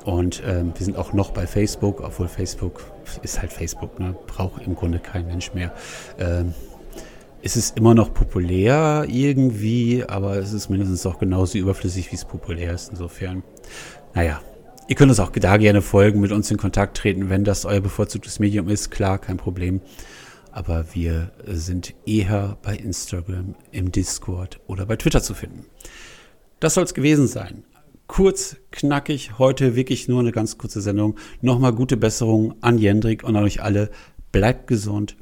[0.06, 2.84] und ähm, wir sind auch noch bei Facebook, obwohl Facebook
[3.24, 4.16] ist halt Facebook, ne?
[4.28, 5.74] braucht im Grunde kein Mensch mehr.
[6.20, 6.54] Ähm,
[7.42, 12.26] es ist immer noch populär irgendwie, aber es ist mindestens auch genauso überflüssig, wie es
[12.26, 12.92] populär ist.
[12.92, 13.42] Insofern,
[14.14, 14.42] naja,
[14.88, 17.82] ihr könnt uns auch da gerne folgen, mit uns in Kontakt treten, wenn das euer
[17.82, 18.92] bevorzugtes Medium ist.
[18.92, 19.82] Klar, kein Problem.
[20.52, 25.66] Aber wir sind eher bei Instagram, im Discord oder bei Twitter zu finden.
[26.60, 27.64] Das soll es gewesen sein.
[28.08, 31.18] Kurz, knackig, heute wirklich nur eine ganz kurze Sendung.
[31.40, 33.90] Nochmal gute Besserung an Jendrik und an euch alle.
[34.34, 35.16] Bleibt gesund,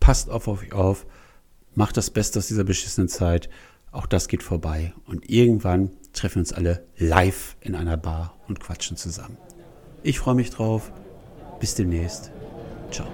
[0.00, 1.06] passt auf euch auf
[1.74, 3.48] macht das Beste aus dieser beschissenen Zeit.
[3.90, 4.92] Auch das geht vorbei.
[5.06, 9.36] Und irgendwann treffen uns alle live in einer Bar und quatschen zusammen.
[10.02, 10.92] Ich freue mich drauf.
[11.60, 12.30] Bis demnächst.
[12.90, 13.06] Ciao.